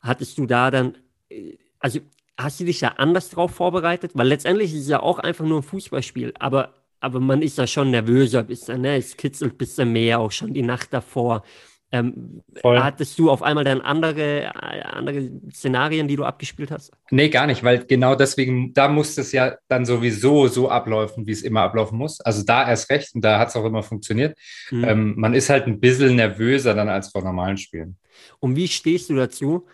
hattest 0.00 0.36
du 0.38 0.46
da 0.46 0.70
dann, 0.70 0.98
äh, 1.30 1.56
also 1.78 2.00
hast 2.36 2.60
du 2.60 2.64
dich 2.64 2.80
da 2.80 2.88
anders 2.88 3.30
drauf 3.30 3.52
vorbereitet? 3.52 4.12
Weil 4.14 4.28
letztendlich 4.28 4.74
ist 4.74 4.82
es 4.82 4.88
ja 4.88 5.00
auch 5.00 5.18
einfach 5.18 5.44
nur 5.44 5.60
ein 5.60 5.62
Fußballspiel, 5.62 6.34
aber, 6.38 6.74
aber 7.00 7.20
man 7.20 7.40
ist 7.42 7.58
da 7.58 7.66
schon 7.66 7.90
nervöser, 7.90 8.42
bis 8.42 8.66
dann, 8.66 8.82
ne? 8.82 8.96
es 8.96 9.16
kitzelt 9.16 9.56
bis 9.56 9.76
dann 9.76 9.92
mehr, 9.92 10.20
auch 10.20 10.32
schon 10.32 10.52
die 10.52 10.62
Nacht 10.62 10.92
davor. 10.92 11.44
Ähm, 11.94 12.40
hattest 12.64 13.18
du 13.18 13.30
auf 13.30 13.42
einmal 13.42 13.64
dann 13.64 13.82
andere, 13.82 14.50
andere 14.56 15.30
Szenarien, 15.52 16.08
die 16.08 16.16
du 16.16 16.24
abgespielt 16.24 16.70
hast? 16.70 16.90
Nee, 17.10 17.28
gar 17.28 17.46
nicht, 17.46 17.62
weil 17.62 17.84
genau 17.84 18.14
deswegen, 18.14 18.72
da 18.72 18.88
muss 18.88 19.18
es 19.18 19.30
ja 19.32 19.56
dann 19.68 19.84
sowieso 19.84 20.48
so 20.48 20.70
ablaufen, 20.70 21.26
wie 21.26 21.32
es 21.32 21.42
immer 21.42 21.60
ablaufen 21.60 21.98
muss. 21.98 22.20
Also 22.22 22.44
da 22.44 22.66
erst 22.66 22.88
recht 22.88 23.14
und 23.14 23.22
da 23.22 23.38
hat 23.38 23.48
es 23.48 23.56
auch 23.56 23.66
immer 23.66 23.82
funktioniert. 23.82 24.38
Mhm. 24.70 24.84
Ähm, 24.84 25.14
man 25.18 25.34
ist 25.34 25.50
halt 25.50 25.66
ein 25.66 25.80
bisschen 25.80 26.16
nervöser 26.16 26.74
dann 26.74 26.88
als 26.88 27.10
vor 27.10 27.22
normalen 27.22 27.58
Spielen. 27.58 27.98
Und 28.40 28.56
wie 28.56 28.68
stehst 28.68 29.10
du 29.10 29.14
dazu, 29.14 29.66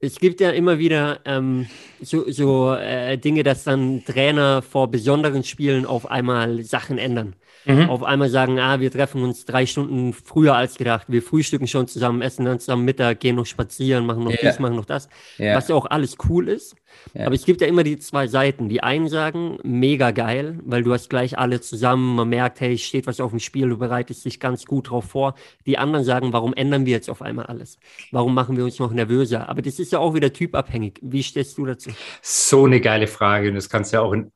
es 0.00 0.18
gibt 0.18 0.40
ja 0.40 0.50
immer 0.50 0.78
wieder 0.78 1.20
ähm, 1.24 1.66
so, 2.00 2.28
so 2.30 2.74
äh, 2.74 3.16
Dinge, 3.18 3.42
dass 3.42 3.64
dann 3.64 4.02
Trainer 4.04 4.62
vor 4.62 4.90
besonderen 4.90 5.44
Spielen 5.44 5.86
auf 5.86 6.10
einmal 6.10 6.62
Sachen 6.62 6.98
ändern. 6.98 7.36
Mhm. 7.64 7.90
Auf 7.90 8.02
einmal 8.02 8.30
sagen, 8.30 8.58
ah, 8.58 8.80
wir 8.80 8.90
treffen 8.90 9.22
uns 9.22 9.44
drei 9.44 9.66
Stunden 9.66 10.12
früher 10.12 10.56
als 10.56 10.76
gedacht. 10.76 11.06
Wir 11.08 11.22
frühstücken 11.22 11.66
schon 11.66 11.86
zusammen, 11.88 12.22
essen 12.22 12.44
dann 12.44 12.58
zusammen 12.58 12.84
Mittag, 12.84 13.20
gehen 13.20 13.36
noch 13.36 13.46
spazieren, 13.46 14.06
machen 14.06 14.24
noch 14.24 14.32
ja. 14.32 14.38
dies, 14.42 14.58
machen 14.58 14.76
noch 14.76 14.86
das. 14.86 15.08
Ja. 15.36 15.56
Was 15.56 15.68
ja 15.68 15.74
auch 15.74 15.86
alles 15.86 16.16
cool 16.28 16.48
ist. 16.48 16.74
Ja. 17.14 17.26
Aber 17.26 17.34
es 17.34 17.44
gibt 17.44 17.60
ja 17.60 17.66
immer 17.66 17.84
die 17.84 17.98
zwei 17.98 18.26
Seiten. 18.26 18.68
Die 18.68 18.82
einen 18.82 19.08
sagen, 19.08 19.58
mega 19.62 20.10
geil, 20.10 20.58
weil 20.64 20.82
du 20.82 20.92
hast 20.92 21.10
gleich 21.10 21.38
alle 21.38 21.60
zusammen. 21.60 22.16
Man 22.16 22.28
merkt, 22.28 22.60
hey, 22.60 22.78
steht 22.78 23.06
was 23.06 23.20
auf 23.20 23.30
dem 23.30 23.40
Spiel, 23.40 23.68
du 23.68 23.76
bereitest 23.76 24.24
dich 24.24 24.40
ganz 24.40 24.64
gut 24.64 24.90
drauf 24.90 25.04
vor. 25.04 25.34
Die 25.66 25.78
anderen 25.78 26.04
sagen, 26.04 26.32
warum 26.32 26.54
ändern 26.54 26.86
wir 26.86 26.92
jetzt 26.92 27.10
auf 27.10 27.22
einmal 27.22 27.46
alles? 27.46 27.78
Warum 28.10 28.34
machen 28.34 28.56
wir 28.56 28.64
uns 28.64 28.78
noch 28.78 28.92
nervöser? 28.92 29.48
Aber 29.48 29.62
das 29.62 29.78
ist 29.78 29.92
ja 29.92 29.98
auch 29.98 30.14
wieder 30.14 30.32
typabhängig. 30.32 30.98
Wie 31.02 31.22
stehst 31.22 31.58
du 31.58 31.66
dazu? 31.66 31.90
So 32.22 32.64
eine 32.64 32.80
geile 32.80 33.06
Frage. 33.06 33.48
Und 33.48 33.54
das 33.54 33.68
kannst 33.68 33.92
du 33.92 33.98
ja 33.98 34.02
auch 34.02 34.12
in 34.12 34.32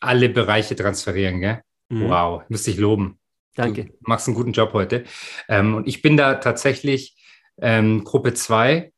alle 0.00 0.28
Bereiche 0.28 0.76
transferieren, 0.76 1.40
gell? 1.40 1.60
Mhm. 1.88 2.08
Wow, 2.08 2.42
muss 2.48 2.64
dich 2.64 2.76
loben. 2.76 3.18
Danke. 3.54 3.84
Du 3.84 3.92
machst 4.02 4.28
einen 4.28 4.36
guten 4.36 4.52
Job 4.52 4.72
heute. 4.72 5.04
Ähm, 5.48 5.74
und 5.74 5.88
ich 5.88 6.02
bin 6.02 6.16
da 6.16 6.36
tatsächlich 6.36 7.16
ähm, 7.60 8.04
Gruppe 8.04 8.34
2. 8.34 8.92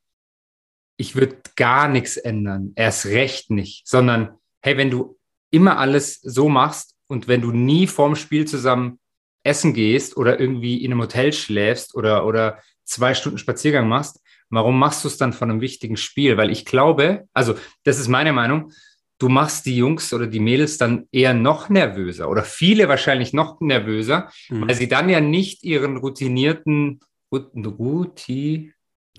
Ich 0.97 1.17
würde 1.17 1.39
gar 1.57 1.89
nichts 1.89 2.17
ändern, 2.19 2.73
erst 2.77 3.07
recht 3.07 3.51
nicht, 3.51 3.89
sondern 3.89 4.37
hey, 4.61 4.77
wenn 4.77 4.91
du 4.91 5.19
immer 5.51 5.79
alles 5.79 6.21
so 6.21 6.49
machst 6.49 6.95
und 7.07 7.27
wenn 7.27 7.41
du 7.41 7.53
nie 7.53 7.87
vorm 7.87 8.17
Spiel 8.17 8.47
zusammen 8.47 9.01
essen 9.43 9.73
gehst 9.73 10.17
oder 10.17 10.39
irgendwie 10.39 10.85
in 10.85 10.93
einem 10.93 11.01
Hotel 11.01 11.33
schläfst 11.33 11.95
oder, 11.95 12.27
oder 12.27 12.59
zwei 12.85 13.15
Stunden 13.15 13.39
Spaziergang 13.39 13.89
machst, 13.89 14.21
warum 14.51 14.79
machst 14.79 15.05
du 15.05 15.09
es 15.09 15.17
dann 15.17 15.33
von 15.33 15.51
einem 15.51 15.61
wichtigen 15.61 15.97
Spiel? 15.97 16.37
Weil 16.37 16.51
ich 16.51 16.67
glaube, 16.67 17.27
also 17.33 17.55
das 17.85 17.99
ist 17.99 18.09
meine 18.09 18.33
Meinung, 18.33 18.73
du 19.21 19.29
machst 19.29 19.67
die 19.67 19.77
Jungs 19.77 20.13
oder 20.13 20.27
die 20.27 20.41
Mädels 20.41 20.79
dann 20.79 21.07
eher 21.13 21.35
noch 21.35 21.69
nervöser 21.69 22.29
oder 22.29 22.43
viele 22.43 22.89
wahrscheinlich 22.89 23.33
noch 23.33 23.61
nervöser, 23.61 24.31
mhm. 24.49 24.67
weil 24.67 24.75
sie 24.75 24.89
dann 24.89 25.09
ja 25.09 25.21
nicht 25.21 25.63
ihren 25.63 25.99
routinierten, 25.99 27.01
Ruti, 27.33 28.73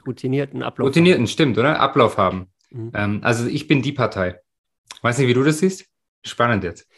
routinierten 0.05 0.63
Ablauf 0.63 0.87
Routinierten, 0.87 1.23
haben. 1.23 1.27
stimmt, 1.27 1.57
oder? 1.57 1.79
Ablauf 1.79 2.17
haben. 2.17 2.47
Mhm. 2.71 2.91
Ähm, 2.93 3.19
also 3.21 3.47
ich 3.47 3.67
bin 3.67 3.81
die 3.81 3.93
Partei. 3.93 4.41
Weiß 5.01 5.17
nicht, 5.17 5.27
wie 5.27 5.33
du 5.33 5.43
das 5.43 5.59
siehst? 5.59 5.85
Spannend 6.25 6.63
jetzt. 6.63 6.89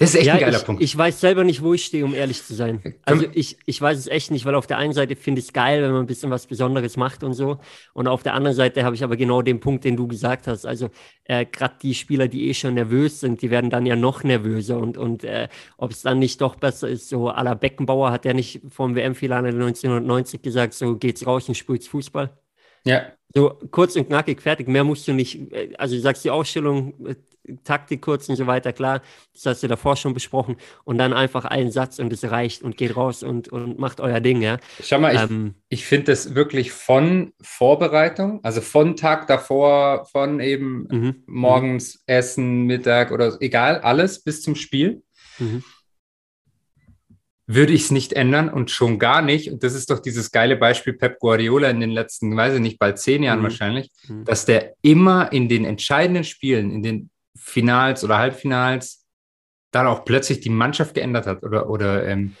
Das 0.00 0.14
ist 0.14 0.16
echt 0.16 0.26
ja, 0.28 0.34
ein 0.34 0.40
geiler 0.40 0.56
ich, 0.56 0.64
Punkt. 0.64 0.82
Ich 0.82 0.96
weiß 0.96 1.20
selber 1.20 1.44
nicht, 1.44 1.62
wo 1.62 1.74
ich 1.74 1.84
stehe, 1.84 2.06
um 2.06 2.14
ehrlich 2.14 2.42
zu 2.42 2.54
sein. 2.54 2.82
Also 3.04 3.26
ich, 3.34 3.58
ich 3.66 3.78
weiß 3.82 3.98
es 3.98 4.06
echt 4.06 4.30
nicht, 4.30 4.46
weil 4.46 4.54
auf 4.54 4.66
der 4.66 4.78
einen 4.78 4.94
Seite 4.94 5.14
finde 5.14 5.40
ich 5.40 5.48
es 5.48 5.52
geil, 5.52 5.82
wenn 5.82 5.92
man 5.92 6.00
ein 6.00 6.06
bisschen 6.06 6.30
was 6.30 6.46
Besonderes 6.46 6.96
macht 6.96 7.22
und 7.22 7.34
so. 7.34 7.58
Und 7.92 8.08
auf 8.08 8.22
der 8.22 8.32
anderen 8.32 8.56
Seite 8.56 8.82
habe 8.84 8.94
ich 8.94 9.04
aber 9.04 9.18
genau 9.18 9.42
den 9.42 9.60
Punkt, 9.60 9.84
den 9.84 9.98
du 9.98 10.08
gesagt 10.08 10.46
hast. 10.46 10.64
Also 10.64 10.88
äh, 11.24 11.44
gerade 11.44 11.74
die 11.82 11.92
Spieler, 11.92 12.28
die 12.28 12.48
eh 12.48 12.54
schon 12.54 12.74
nervös 12.74 13.20
sind, 13.20 13.42
die 13.42 13.50
werden 13.50 13.68
dann 13.68 13.84
ja 13.84 13.94
noch 13.94 14.24
nervöser. 14.24 14.78
Und, 14.78 14.96
und 14.96 15.22
äh, 15.22 15.48
ob 15.76 15.90
es 15.90 16.00
dann 16.00 16.18
nicht 16.18 16.40
doch 16.40 16.56
besser 16.56 16.88
ist, 16.88 17.10
so 17.10 17.28
à 17.28 17.44
la 17.44 17.52
Beckenbauer 17.52 18.10
hat 18.10 18.24
ja 18.24 18.32
nicht 18.32 18.62
vom 18.70 18.94
WM-Finale 18.94 19.48
1990 19.48 20.40
gesagt, 20.40 20.72
so 20.72 20.96
geht's 20.96 21.26
raus 21.26 21.46
und 21.46 21.56
spielt's 21.56 21.88
Fußball. 21.88 22.30
Ja. 22.86 23.12
So 23.34 23.58
kurz 23.70 23.94
und 23.96 24.08
knackig, 24.08 24.40
fertig. 24.40 24.66
Mehr 24.66 24.82
musst 24.82 25.06
du 25.06 25.12
nicht. 25.12 25.52
Äh, 25.52 25.74
also, 25.76 25.94
du 25.94 26.00
sagst 26.00 26.24
die 26.24 26.30
Ausstellung, 26.30 26.94
äh, 27.06 27.14
Taktik 27.64 28.02
kurz 28.02 28.28
und 28.28 28.36
so 28.36 28.46
weiter, 28.46 28.72
klar, 28.72 29.02
das 29.32 29.46
hast 29.46 29.62
du 29.62 29.68
davor 29.68 29.96
schon 29.96 30.14
besprochen. 30.14 30.56
Und 30.84 30.98
dann 30.98 31.12
einfach 31.12 31.44
einen 31.44 31.70
Satz 31.70 31.98
und 31.98 32.12
es 32.12 32.30
reicht 32.30 32.62
und 32.62 32.76
geht 32.76 32.96
raus 32.96 33.22
und, 33.22 33.48
und 33.48 33.78
macht 33.78 34.00
euer 34.00 34.20
Ding, 34.20 34.42
ja. 34.42 34.58
Schau 34.82 34.98
mal, 34.98 35.14
ähm, 35.14 35.54
ich, 35.68 35.80
ich 35.80 35.86
finde 35.86 36.12
das 36.12 36.34
wirklich 36.34 36.72
von 36.72 37.32
Vorbereitung, 37.40 38.40
also 38.42 38.60
von 38.60 38.96
Tag 38.96 39.26
davor, 39.26 40.06
von 40.06 40.40
eben 40.40 40.86
mhm. 40.90 41.22
morgens 41.26 41.94
mhm. 41.94 42.00
Essen, 42.06 42.62
Mittag 42.64 43.10
oder 43.10 43.36
egal, 43.40 43.80
alles 43.80 44.22
bis 44.22 44.42
zum 44.42 44.54
Spiel. 44.54 45.02
Mhm 45.38 45.64
würde 47.52 47.72
ich 47.72 47.82
es 47.82 47.90
nicht 47.90 48.12
ändern 48.12 48.48
und 48.48 48.70
schon 48.70 49.00
gar 49.00 49.22
nicht. 49.22 49.50
Und 49.50 49.64
das 49.64 49.74
ist 49.74 49.90
doch 49.90 49.98
dieses 49.98 50.30
geile 50.30 50.56
Beispiel 50.56 50.92
Pep 50.92 51.18
Guardiola 51.18 51.68
in 51.68 51.80
den 51.80 51.90
letzten, 51.90 52.36
weiß 52.36 52.54
ich 52.54 52.60
nicht, 52.60 52.78
bald 52.78 53.00
zehn 53.00 53.24
Jahren 53.24 53.40
mhm. 53.40 53.44
wahrscheinlich, 53.44 53.90
mhm. 54.06 54.24
dass 54.24 54.46
der 54.46 54.74
immer 54.82 55.32
in 55.32 55.48
den 55.48 55.64
entscheidenden 55.64 56.22
Spielen, 56.22 56.70
in 56.70 56.84
den 56.84 57.10
Finals 57.36 58.04
oder 58.04 58.18
Halbfinals, 58.18 59.06
dann 59.70 59.86
auch 59.86 60.04
plötzlich 60.04 60.40
die 60.40 60.50
Mannschaft 60.50 60.94
geändert 60.94 61.26
hat 61.26 61.42
oder, 61.42 61.70
oder 61.70 62.06
ähm, 62.06 62.34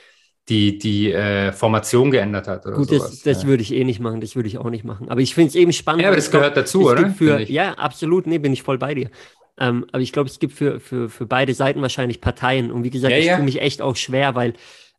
die, 0.48 0.78
die 0.78 1.12
äh, 1.12 1.52
Formation 1.52 2.10
geändert 2.10 2.48
hat. 2.48 2.66
Oder 2.66 2.76
Gut, 2.76 2.88
sowas. 2.88 3.10
das, 3.10 3.22
das 3.22 3.42
ja. 3.42 3.48
würde 3.48 3.62
ich 3.62 3.72
eh 3.72 3.84
nicht 3.84 4.00
machen, 4.00 4.20
das 4.20 4.34
würde 4.34 4.48
ich 4.48 4.58
auch 4.58 4.70
nicht 4.70 4.84
machen. 4.84 5.08
Aber 5.08 5.20
ich 5.20 5.34
finde 5.34 5.48
es 5.48 5.54
eben 5.54 5.72
spannend. 5.72 6.02
Ja, 6.02 6.08
aber 6.08 6.16
das 6.16 6.30
gehört 6.30 6.56
dazu, 6.56 6.88
oder? 6.90 7.10
Für, 7.10 7.40
ja, 7.40 7.74
absolut, 7.74 8.26
nee, 8.26 8.38
bin 8.38 8.52
ich 8.52 8.62
voll 8.62 8.78
bei 8.78 8.94
dir. 8.94 9.10
Ähm, 9.58 9.86
aber 9.92 10.02
ich 10.02 10.12
glaube, 10.12 10.28
es 10.28 10.38
gibt 10.38 10.54
für, 10.54 10.80
für, 10.80 11.08
für 11.08 11.26
beide 11.26 11.54
Seiten 11.54 11.82
wahrscheinlich 11.82 12.20
Parteien. 12.20 12.72
Und 12.72 12.82
wie 12.82 12.90
gesagt, 12.90 13.12
ja, 13.12 13.18
ich 13.18 13.26
ja. 13.26 13.36
tue 13.36 13.44
mich 13.44 13.60
echt 13.60 13.82
auch 13.82 13.94
schwer, 13.94 14.34
weil 14.34 14.54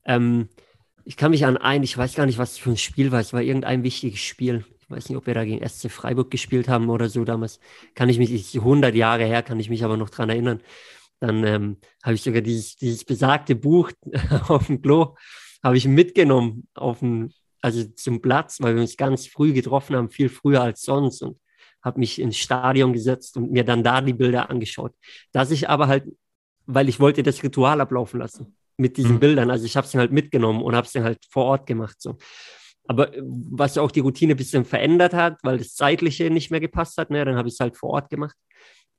ähm, 0.05 0.47
ich 1.03 1.17
kann 1.17 1.31
mich 1.31 1.45
an 1.45 1.57
ein, 1.57 1.83
ich 1.83 1.97
weiß 1.97 2.15
gar 2.15 2.25
nicht, 2.25 2.37
was 2.37 2.57
für 2.57 2.69
ein 2.69 2.77
Spiel 2.77 3.11
war. 3.11 3.19
Es 3.19 3.33
war 3.33 3.41
irgendein 3.41 3.83
wichtiges 3.83 4.19
Spiel. 4.19 4.63
Ich 4.91 4.97
weiß 4.97 5.09
nicht, 5.09 5.17
ob 5.17 5.25
wir 5.25 5.33
da 5.33 5.45
gegen 5.45 5.67
SC 5.67 5.89
Freiburg 5.89 6.29
gespielt 6.29 6.67
haben 6.67 6.89
oder 6.89 7.07
so 7.07 7.23
damals. 7.23 7.59
Kann 7.95 8.09
ich 8.09 8.17
mich, 8.17 8.55
100 8.55 8.93
Jahre 8.93 9.23
her, 9.23 9.41
kann 9.41 9.59
ich 9.59 9.69
mich 9.69 9.83
aber 9.85 9.95
noch 9.95 10.09
dran 10.09 10.29
erinnern. 10.29 10.61
Dann 11.21 11.45
ähm, 11.45 11.77
habe 12.03 12.15
ich 12.15 12.23
sogar 12.23 12.41
dieses, 12.41 12.75
dieses 12.75 13.05
besagte 13.05 13.55
Buch 13.55 13.91
auf 14.47 14.67
dem 14.67 14.81
Klo, 14.81 15.15
habe 15.63 15.77
ich 15.77 15.87
mitgenommen 15.87 16.67
auf 16.73 16.99
den, 16.99 17.33
also 17.61 17.83
zum 17.83 18.21
Platz, 18.21 18.57
weil 18.59 18.75
wir 18.75 18.81
uns 18.81 18.97
ganz 18.97 19.27
früh 19.27 19.53
getroffen 19.53 19.95
haben, 19.95 20.09
viel 20.09 20.29
früher 20.29 20.61
als 20.61 20.81
sonst 20.81 21.21
und 21.21 21.39
habe 21.81 21.99
mich 21.99 22.19
ins 22.19 22.37
Stadion 22.37 22.91
gesetzt 22.91 23.37
und 23.37 23.51
mir 23.51 23.63
dann 23.63 23.83
da 23.83 24.01
die 24.01 24.13
Bilder 24.13 24.49
angeschaut. 24.49 24.93
Dass 25.31 25.51
ich 25.51 25.69
aber 25.69 25.87
halt, 25.87 26.05
weil 26.65 26.89
ich 26.89 26.99
wollte 26.99 27.23
das 27.23 27.41
Ritual 27.43 27.79
ablaufen 27.79 28.19
lassen 28.19 28.55
mit 28.77 28.97
diesen 28.97 29.15
mhm. 29.15 29.19
Bildern. 29.19 29.51
Also 29.51 29.65
ich 29.65 29.77
habe 29.77 29.87
es 29.87 29.93
halt 29.93 30.11
mitgenommen 30.11 30.61
und 30.61 30.75
habe 30.75 30.85
es 30.85 30.93
dann 30.93 31.03
halt 31.03 31.19
vor 31.29 31.45
Ort 31.45 31.65
gemacht. 31.65 31.95
So. 31.99 32.17
Aber 32.91 33.15
äh, 33.15 33.21
was 33.23 33.77
auch 33.77 33.89
die 33.89 34.01
Routine 34.01 34.33
ein 34.33 34.37
bisschen 34.37 34.65
verändert 34.65 35.13
hat, 35.13 35.39
weil 35.43 35.57
das 35.57 35.75
Zeitliche 35.75 36.29
nicht 36.29 36.51
mehr 36.51 36.59
gepasst 36.59 36.97
hat, 36.97 37.09
ne, 37.09 37.23
dann 37.23 37.37
habe 37.37 37.47
ich 37.47 37.53
es 37.53 37.59
halt 37.61 37.77
vor 37.77 37.91
Ort 37.91 38.09
gemacht. 38.09 38.35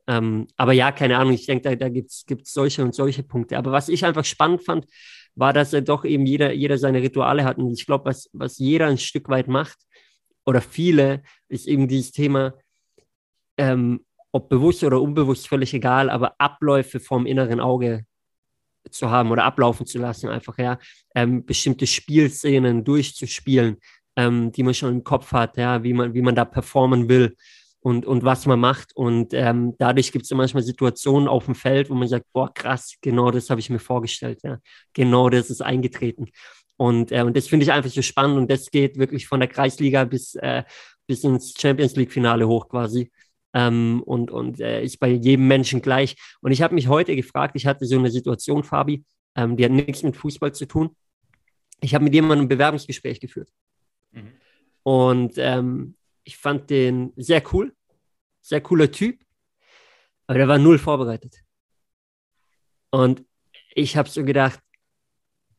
Ähm, 0.07 0.49
aber 0.57 0.73
ja, 0.73 0.93
keine 0.93 1.19
Ahnung, 1.19 1.35
ich 1.35 1.45
denke, 1.45 1.69
da, 1.69 1.77
da 1.77 1.91
gibt 1.91 2.11
es 2.11 2.53
solche 2.53 2.83
und 2.83 2.95
solche 2.95 3.23
Punkte. 3.23 3.59
Aber 3.59 3.71
was 3.71 3.91
ich 3.91 4.07
einfach 4.07 4.25
spannend 4.25 4.65
fand, 4.65 4.87
war, 5.35 5.53
dass 5.53 5.75
er 5.75 5.83
doch 5.83 6.07
eben 6.07 6.25
jeder, 6.25 6.53
jeder 6.55 6.79
seine 6.79 7.03
Rituale 7.03 7.45
hat. 7.45 7.59
Und 7.59 7.71
ich 7.73 7.85
glaube, 7.85 8.07
was, 8.07 8.31
was 8.33 8.57
jeder 8.57 8.87
ein 8.87 8.99
Stück 8.99 9.29
weit 9.29 9.47
macht, 9.47 9.79
oder 10.47 10.63
viele, 10.63 11.23
ist 11.49 11.69
eben 11.69 11.87
dieses 11.87 12.13
Thema, 12.13 12.55
ähm, 13.59 14.05
ob 14.33 14.49
bewusst 14.49 14.83
oder 14.83 15.01
unbewusst, 15.01 15.47
völlig 15.47 15.75
egal, 15.75 16.09
aber 16.09 16.35
Abläufe 16.39 16.99
vom 16.99 17.27
inneren 17.27 17.61
Auge 17.61 18.07
zu 18.91 19.11
haben 19.11 19.31
oder 19.31 19.45
ablaufen 19.45 19.87
zu 19.87 19.99
lassen, 19.99 20.29
einfach 20.29 20.59
ja, 20.59 20.79
ähm, 21.15 21.45
bestimmte 21.45 21.87
Spielszenen 21.87 22.85
durchzuspielen, 22.85 23.77
ähm, 24.17 24.53
die 24.53 24.63
man 24.63 24.75
schon 24.75 24.93
im 24.93 25.05
Kopf 25.05 25.33
hat, 25.33 25.57
ja, 25.57 25.83
wie 25.83 25.93
man, 25.93 26.15
wie 26.15 26.23
man 26.23 26.35
da 26.35 26.45
performen 26.45 27.09
will 27.09 27.37
und, 27.81 28.07
und 28.07 28.25
was 28.25 28.47
man 28.47 28.61
macht. 28.61 28.95
Und 28.97 29.35
ähm, 29.35 29.75
dadurch 29.79 30.13
gibt 30.13 30.25
es 30.25 30.31
manchmal 30.31 30.63
Situationen 30.63 31.29
auf 31.29 31.47
dem 31.47 31.55
Feld, 31.55 31.91
wo 31.91 31.95
man 31.95 32.09
sagt, 32.09 32.27
boah, 32.33 32.53
krass, 32.53 32.97
genau 33.01 33.31
das 33.31 33.51
habe 33.51 33.61
ich 33.61 33.71
mir 33.71 33.79
vorgestellt, 33.79 34.41
ja, 34.43 34.59
genau 34.93 35.29
das 35.29 35.51
ist 35.51 35.63
eingetreten. 35.63 36.27
Und, 36.77 37.13
äh, 37.13 37.23
und 37.23 37.37
das 37.37 37.49
finde 37.49 37.65
ich 37.65 37.73
einfach 37.73 37.91
so 37.91 38.03
spannend 38.03 38.39
und 38.39 38.51
das 38.51 38.71
geht 38.71 38.99
wirklich 38.99 39.27
von 39.27 39.41
der 39.41 39.49
Kreisliga 39.49 40.05
bis, 40.05 40.35
äh, 40.37 40.65
bis 41.07 41.25
ins 41.25 41.55
Champions 41.59 41.97
League-Finale 41.97 42.47
hoch 42.47 42.69
quasi 42.69 43.11
ähm, 43.55 44.03
und, 44.05 44.31
und 44.31 44.61
äh, 44.61 44.83
ist 44.83 44.99
bei 44.99 45.09
jedem 45.09 45.49
Menschen 45.49 45.83
gleich. 45.83 46.17
Und 46.41 46.53
ich 46.53 46.63
habe 46.63 46.75
mich 46.75 46.89
heute 46.89 47.15
gefragt, 47.17 47.57
ich 47.57 47.67
hatte 47.67 47.87
so 47.87 47.99
eine 47.99 48.11
Situation, 48.11 48.65
Fabi, 48.65 49.05
ähm, 49.37 49.57
die 49.57 49.65
hat 49.65 49.73
nichts 49.73 50.03
mit 50.03 50.17
Fußball 50.17 50.53
zu 50.53 50.67
tun. 50.67 50.97
Ich 51.81 51.95
habe 51.95 52.05
mit 52.05 52.15
jemandem 52.15 52.47
ein 52.47 52.49
Bewerbungsgespräch 52.49 53.21
geführt. 53.21 53.51
Mhm. 54.13 54.33
Und 54.83 55.35
ähm, 55.37 55.97
ich 56.25 56.37
fand 56.37 56.71
den 56.71 57.13
sehr 57.17 57.43
cool, 57.53 57.75
sehr 58.41 58.61
cooler 58.61 58.91
Typ, 58.91 59.21
aber 60.27 60.39
der 60.39 60.49
war 60.49 60.59
null 60.59 60.79
vorbereitet. 60.79 61.43
Und 62.91 63.25
ich 63.75 63.97
habe 63.97 64.09
so 64.09 64.25
gedacht, 64.25 64.61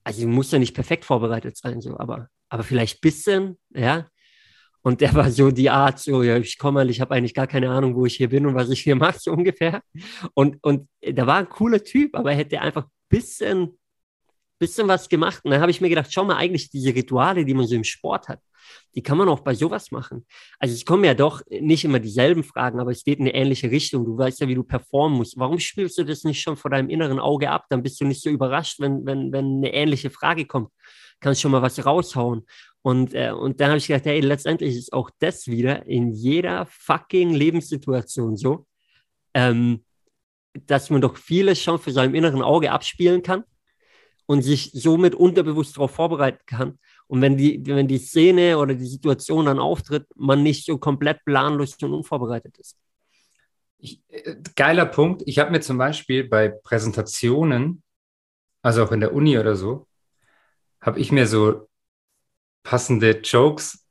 also 0.03 0.27
muss 0.27 0.51
ja 0.51 0.59
nicht 0.59 0.75
perfekt 0.75 1.05
vorbereitet 1.05 1.57
sein, 1.57 1.81
so, 1.81 1.97
aber, 1.97 2.29
aber 2.49 2.63
vielleicht 2.63 2.97
ein 2.97 3.01
bisschen, 3.01 3.59
ja. 3.69 4.07
Und 4.83 4.99
der 4.99 5.13
war 5.15 5.31
so 5.31 5.49
die 5.49 5.69
Art, 5.69 5.99
so, 5.99 6.23
ja, 6.23 6.37
ich 6.37 6.57
komme 6.57 6.81
mal, 6.81 6.89
ich 6.89 6.99
habe 6.99 7.15
eigentlich 7.15 7.33
gar 7.33 7.47
keine 7.47 7.71
Ahnung, 7.71 7.95
wo 7.95 8.05
ich 8.05 8.17
hier 8.17 8.29
bin 8.29 8.45
und 8.45 8.53
was 8.53 8.69
ich 8.69 8.81
hier 8.81 8.95
mache, 8.97 9.17
so 9.19 9.31
ungefähr. 9.31 9.81
Und, 10.33 10.61
und 10.61 10.89
der 11.03 11.25
war 11.25 11.37
ein 11.37 11.49
cooler 11.49 11.83
Typ, 11.83 12.15
aber 12.15 12.31
er 12.31 12.37
hätte 12.37 12.59
einfach 12.59 12.83
ein 12.83 12.91
bisschen, 13.09 13.79
bisschen 14.59 14.87
was 14.87 15.07
gemacht. 15.07 15.39
Und 15.43 15.51
dann 15.51 15.61
habe 15.61 15.71
ich 15.71 15.79
mir 15.79 15.89
gedacht, 15.89 16.11
schau 16.11 16.25
mal, 16.25 16.35
eigentlich 16.35 16.69
diese 16.69 16.93
Rituale, 16.93 17.45
die 17.45 17.53
man 17.53 17.65
so 17.65 17.75
im 17.75 17.85
Sport 17.85 18.27
hat, 18.27 18.39
die 18.95 19.01
kann 19.01 19.17
man 19.17 19.29
auch 19.29 19.39
bei 19.39 19.53
sowas 19.55 19.91
machen. 19.91 20.25
Also 20.59 20.73
es 20.73 20.85
kommen 20.85 21.03
ja 21.03 21.13
doch 21.13 21.41
nicht 21.49 21.85
immer 21.85 21.99
dieselben 21.99 22.43
Fragen, 22.43 22.79
aber 22.79 22.91
es 22.91 23.03
geht 23.03 23.19
in 23.19 23.25
eine 23.25 23.33
ähnliche 23.33 23.71
Richtung. 23.71 24.05
Du 24.05 24.17
weißt 24.17 24.41
ja, 24.41 24.47
wie 24.47 24.55
du 24.55 24.63
performen 24.63 25.17
musst. 25.17 25.37
Warum 25.37 25.59
spielst 25.59 25.97
du 25.97 26.03
das 26.03 26.23
nicht 26.23 26.41
schon 26.41 26.57
vor 26.57 26.71
deinem 26.71 26.89
inneren 26.89 27.19
Auge 27.19 27.49
ab? 27.49 27.65
Dann 27.69 27.83
bist 27.83 27.99
du 28.01 28.05
nicht 28.05 28.21
so 28.21 28.29
überrascht, 28.29 28.79
wenn, 28.79 29.05
wenn, 29.05 29.31
wenn 29.31 29.57
eine 29.57 29.73
ähnliche 29.73 30.09
Frage 30.09 30.45
kommt. 30.45 30.69
Kannst 31.19 31.41
schon 31.41 31.51
mal 31.51 31.61
was 31.61 31.85
raushauen. 31.85 32.45
Und, 32.83 33.13
äh, 33.13 33.31
und 33.31 33.61
dann 33.61 33.69
habe 33.69 33.77
ich 33.77 33.87
gedacht, 33.87 34.05
hey, 34.05 34.19
letztendlich 34.19 34.75
ist 34.75 34.91
auch 34.91 35.09
das 35.19 35.47
wieder 35.47 35.85
in 35.87 36.11
jeder 36.11 36.65
fucking 36.65 37.31
Lebenssituation 37.31 38.35
so, 38.35 38.67
ähm, 39.33 39.85
dass 40.67 40.89
man 40.89 41.01
doch 41.01 41.17
vieles 41.17 41.61
schon 41.61 41.79
für 41.79 41.91
seinem 41.91 42.13
inneren 42.13 42.41
Auge 42.41 42.71
abspielen 42.71 43.23
kann 43.23 43.45
und 44.25 44.41
sich 44.41 44.71
somit 44.73 45.15
unterbewusst 45.15 45.77
darauf 45.77 45.91
vorbereiten 45.91 46.43
kann. 46.45 46.77
Und 47.07 47.21
wenn 47.21 47.37
die, 47.37 47.65
wenn 47.65 47.87
die 47.87 47.97
Szene 47.97 48.57
oder 48.57 48.75
die 48.75 48.85
Situation 48.85 49.45
dann 49.45 49.59
auftritt, 49.59 50.05
man 50.15 50.43
nicht 50.43 50.65
so 50.65 50.77
komplett 50.77 51.23
planlos 51.23 51.77
und 51.81 51.93
unvorbereitet 51.93 52.57
ist. 52.57 52.77
Ich, 53.77 54.01
äh, 54.09 54.35
geiler 54.55 54.87
Punkt. 54.87 55.23
Ich 55.25 55.39
habe 55.39 55.51
mir 55.51 55.61
zum 55.61 55.77
Beispiel 55.77 56.25
bei 56.25 56.49
Präsentationen, 56.49 57.81
also 58.61 58.83
auch 58.83 58.91
in 58.91 58.99
der 58.99 59.13
Uni 59.13 59.37
oder 59.37 59.55
so, 59.55 59.87
habe 60.81 60.99
ich 60.99 61.13
mir 61.13 61.27
so 61.27 61.69
passende 62.63 63.19
Jokes 63.21 63.83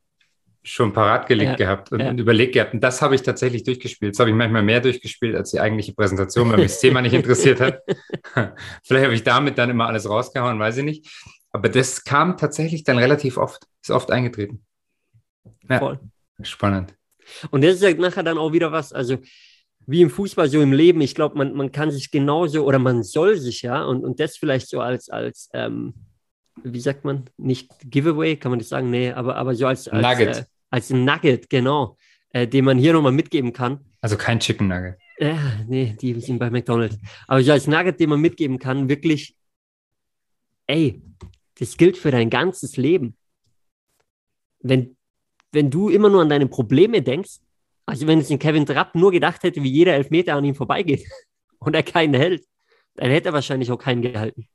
schon 0.64 0.92
parat 0.92 1.26
gelegt 1.26 1.52
ja, 1.52 1.56
gehabt 1.56 1.92
und, 1.92 2.00
ja. 2.00 2.12
überlegt 2.12 2.54
gehabt. 2.54 2.72
Und 2.72 2.80
das 2.80 3.02
habe 3.02 3.14
ich 3.14 3.22
tatsächlich 3.22 3.64
durchgespielt. 3.64 4.14
Das 4.14 4.20
habe 4.20 4.30
ich 4.30 4.36
manchmal 4.36 4.62
mehr 4.62 4.80
durchgespielt 4.80 5.34
als 5.34 5.50
die 5.50 5.60
eigentliche 5.60 5.92
Präsentation, 5.92 6.50
weil 6.50 6.58
mich 6.58 6.72
das 6.72 6.80
Thema 6.80 7.02
nicht 7.02 7.14
interessiert 7.14 7.60
hat. 7.60 7.80
Vielleicht 8.84 9.04
habe 9.04 9.14
ich 9.14 9.24
damit 9.24 9.58
dann 9.58 9.70
immer 9.70 9.86
alles 9.86 10.08
rausgehauen, 10.08 10.58
weiß 10.58 10.78
ich 10.78 10.84
nicht. 10.84 11.08
Aber 11.50 11.68
das 11.68 12.04
kam 12.04 12.36
tatsächlich 12.36 12.84
dann 12.84 12.98
relativ 12.98 13.36
oft, 13.36 13.66
ist 13.82 13.90
oft 13.90 14.10
eingetreten. 14.10 14.64
Ja, 15.68 15.78
Voll. 15.78 16.00
Spannend. 16.42 16.94
Und 17.50 17.62
das 17.62 17.74
ist 17.74 17.82
ja 17.82 17.92
nachher 17.94 18.22
dann 18.22 18.38
auch 18.38 18.52
wieder 18.52 18.72
was, 18.72 18.92
also 18.92 19.18
wie 19.86 20.00
im 20.00 20.10
Fußball, 20.10 20.48
so 20.48 20.60
im 20.60 20.72
Leben. 20.72 21.00
Ich 21.00 21.14
glaube, 21.14 21.36
man, 21.36 21.54
man 21.54 21.72
kann 21.72 21.90
sich 21.90 22.10
genauso 22.10 22.64
oder 22.64 22.78
man 22.78 23.02
soll 23.02 23.36
sich 23.36 23.62
ja 23.62 23.82
und, 23.84 24.04
und 24.04 24.20
das 24.20 24.36
vielleicht 24.36 24.68
so 24.68 24.80
als, 24.80 25.08
als 25.08 25.50
ähm, 25.52 25.94
wie 26.64 26.80
sagt 26.80 27.04
man, 27.04 27.24
nicht 27.36 27.70
Giveaway, 27.84 28.36
kann 28.36 28.50
man 28.50 28.58
das 28.58 28.68
sagen? 28.68 28.90
Nee, 28.90 29.12
aber, 29.12 29.36
aber 29.36 29.54
so 29.54 29.66
als, 29.66 29.88
als 29.88 30.02
Nugget. 30.02 30.36
Äh, 30.36 30.44
als 30.70 30.90
Nugget, 30.90 31.50
genau, 31.50 31.96
äh, 32.30 32.46
den 32.46 32.64
man 32.64 32.78
hier 32.78 32.92
nochmal 32.92 33.12
mitgeben 33.12 33.52
kann. 33.52 33.80
Also 34.00 34.16
kein 34.16 34.40
Chicken 34.40 34.68
Nugget. 34.68 34.96
Ja, 35.18 35.38
nee, 35.68 35.96
die 36.00 36.18
sind 36.20 36.38
bei 36.38 36.50
McDonalds. 36.50 36.98
Aber 37.26 37.42
so 37.42 37.52
als 37.52 37.66
Nugget, 37.66 38.00
den 38.00 38.10
man 38.10 38.20
mitgeben 38.20 38.58
kann, 38.58 38.88
wirklich, 38.88 39.36
ey, 40.66 41.02
das 41.58 41.76
gilt 41.76 41.96
für 41.96 42.10
dein 42.10 42.30
ganzes 42.30 42.76
Leben. 42.76 43.16
Wenn, 44.60 44.96
wenn 45.52 45.70
du 45.70 45.88
immer 45.88 46.08
nur 46.08 46.22
an 46.22 46.28
deine 46.28 46.46
Probleme 46.46 47.02
denkst, 47.02 47.38
also 47.86 48.06
wenn 48.06 48.20
es 48.20 48.30
in 48.30 48.38
Kevin 48.38 48.66
Trapp 48.66 48.94
nur 48.94 49.10
gedacht 49.12 49.42
hätte, 49.42 49.62
wie 49.62 49.70
jeder 49.70 49.94
Elfmeter 49.94 50.34
an 50.34 50.44
ihm 50.44 50.54
vorbeigeht 50.54 51.06
und 51.58 51.74
er 51.74 51.82
keinen 51.82 52.14
hält, 52.14 52.46
dann 52.94 53.10
hätte 53.10 53.28
er 53.30 53.32
wahrscheinlich 53.32 53.70
auch 53.70 53.78
keinen 53.78 54.02
gehalten. 54.02 54.48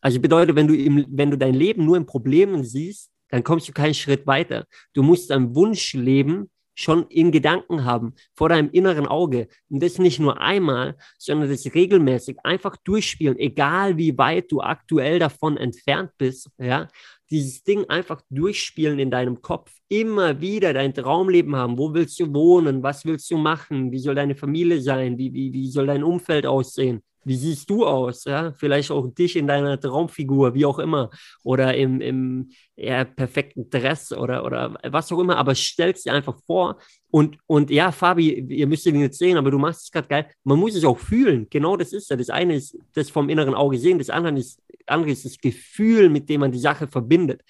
Also 0.00 0.20
bedeutet, 0.20 0.56
wenn 0.56 0.68
du, 0.68 0.76
im, 0.76 1.06
wenn 1.08 1.30
du 1.30 1.38
dein 1.38 1.54
Leben 1.54 1.84
nur 1.84 1.96
in 1.96 2.06
Problemen 2.06 2.64
siehst, 2.64 3.10
dann 3.30 3.44
kommst 3.44 3.68
du 3.68 3.72
keinen 3.72 3.94
Schritt 3.94 4.26
weiter. 4.26 4.64
Du 4.94 5.02
musst 5.02 5.30
dein 5.30 5.54
Wunschleben 5.54 6.50
schon 6.78 7.08
in 7.08 7.32
Gedanken 7.32 7.84
haben, 7.84 8.14
vor 8.36 8.48
deinem 8.48 8.70
inneren 8.70 9.08
Auge. 9.08 9.48
Und 9.68 9.82
das 9.82 9.98
nicht 9.98 10.20
nur 10.20 10.40
einmal, 10.40 10.96
sondern 11.18 11.50
das 11.50 11.74
regelmäßig 11.74 12.36
einfach 12.44 12.76
durchspielen, 12.76 13.36
egal 13.36 13.96
wie 13.96 14.16
weit 14.16 14.52
du 14.52 14.60
aktuell 14.60 15.18
davon 15.18 15.56
entfernt 15.56 16.12
bist, 16.18 16.48
ja. 16.56 16.86
Dieses 17.30 17.62
Ding 17.62 17.84
einfach 17.88 18.22
durchspielen 18.30 18.98
in 18.98 19.10
deinem 19.10 19.42
Kopf, 19.42 19.72
immer 19.88 20.40
wieder 20.40 20.72
dein 20.72 20.94
Traumleben 20.94 21.56
haben. 21.56 21.78
Wo 21.78 21.92
willst 21.94 22.18
du 22.20 22.32
wohnen? 22.32 22.82
Was 22.82 23.04
willst 23.04 23.30
du 23.30 23.36
machen? 23.36 23.92
Wie 23.92 23.98
soll 23.98 24.14
deine 24.14 24.34
Familie 24.34 24.80
sein? 24.80 25.18
Wie, 25.18 25.32
wie, 25.32 25.52
wie 25.52 25.70
soll 25.70 25.86
dein 25.86 26.04
Umfeld 26.04 26.46
aussehen? 26.46 27.02
wie 27.28 27.36
siehst 27.36 27.68
du 27.70 27.86
aus? 27.86 28.24
Ja? 28.24 28.52
Vielleicht 28.52 28.90
auch 28.90 29.06
dich 29.08 29.36
in 29.36 29.46
deiner 29.46 29.78
Traumfigur, 29.78 30.54
wie 30.54 30.64
auch 30.64 30.78
immer, 30.78 31.10
oder 31.44 31.74
im, 31.76 32.00
im 32.00 32.50
ja, 32.74 33.04
perfekten 33.04 33.68
Dress 33.70 34.12
oder, 34.12 34.44
oder 34.44 34.78
was 34.84 35.12
auch 35.12 35.20
immer, 35.20 35.36
aber 35.36 35.54
stell 35.54 35.90
es 35.90 36.02
dir 36.02 36.14
einfach 36.14 36.38
vor. 36.46 36.78
Und, 37.10 37.38
und 37.46 37.70
ja, 37.70 37.90
Fabi, 37.90 38.34
ihr 38.34 38.66
müsst 38.66 38.84
ihn 38.86 39.00
jetzt 39.00 39.18
sehen, 39.18 39.38
aber 39.38 39.50
du 39.50 39.58
machst 39.58 39.84
es 39.84 39.90
gerade 39.90 40.08
geil. 40.08 40.30
Man 40.44 40.58
muss 40.58 40.74
es 40.74 40.84
auch 40.84 40.98
fühlen. 40.98 41.46
Genau 41.48 41.76
das 41.76 41.92
ist 41.92 42.10
ja. 42.10 42.16
Das 42.16 42.28
eine 42.28 42.56
ist 42.56 42.76
das 42.94 43.10
vom 43.10 43.28
inneren 43.28 43.54
Auge 43.54 43.78
sehen, 43.78 43.98
das 43.98 44.10
andere 44.10 44.38
ist, 44.38 44.60
andere 44.86 45.10
ist 45.10 45.24
das 45.24 45.38
Gefühl, 45.38 46.10
mit 46.10 46.28
dem 46.28 46.40
man 46.40 46.52
die 46.52 46.58
Sache 46.58 46.86
verbindet 46.86 47.42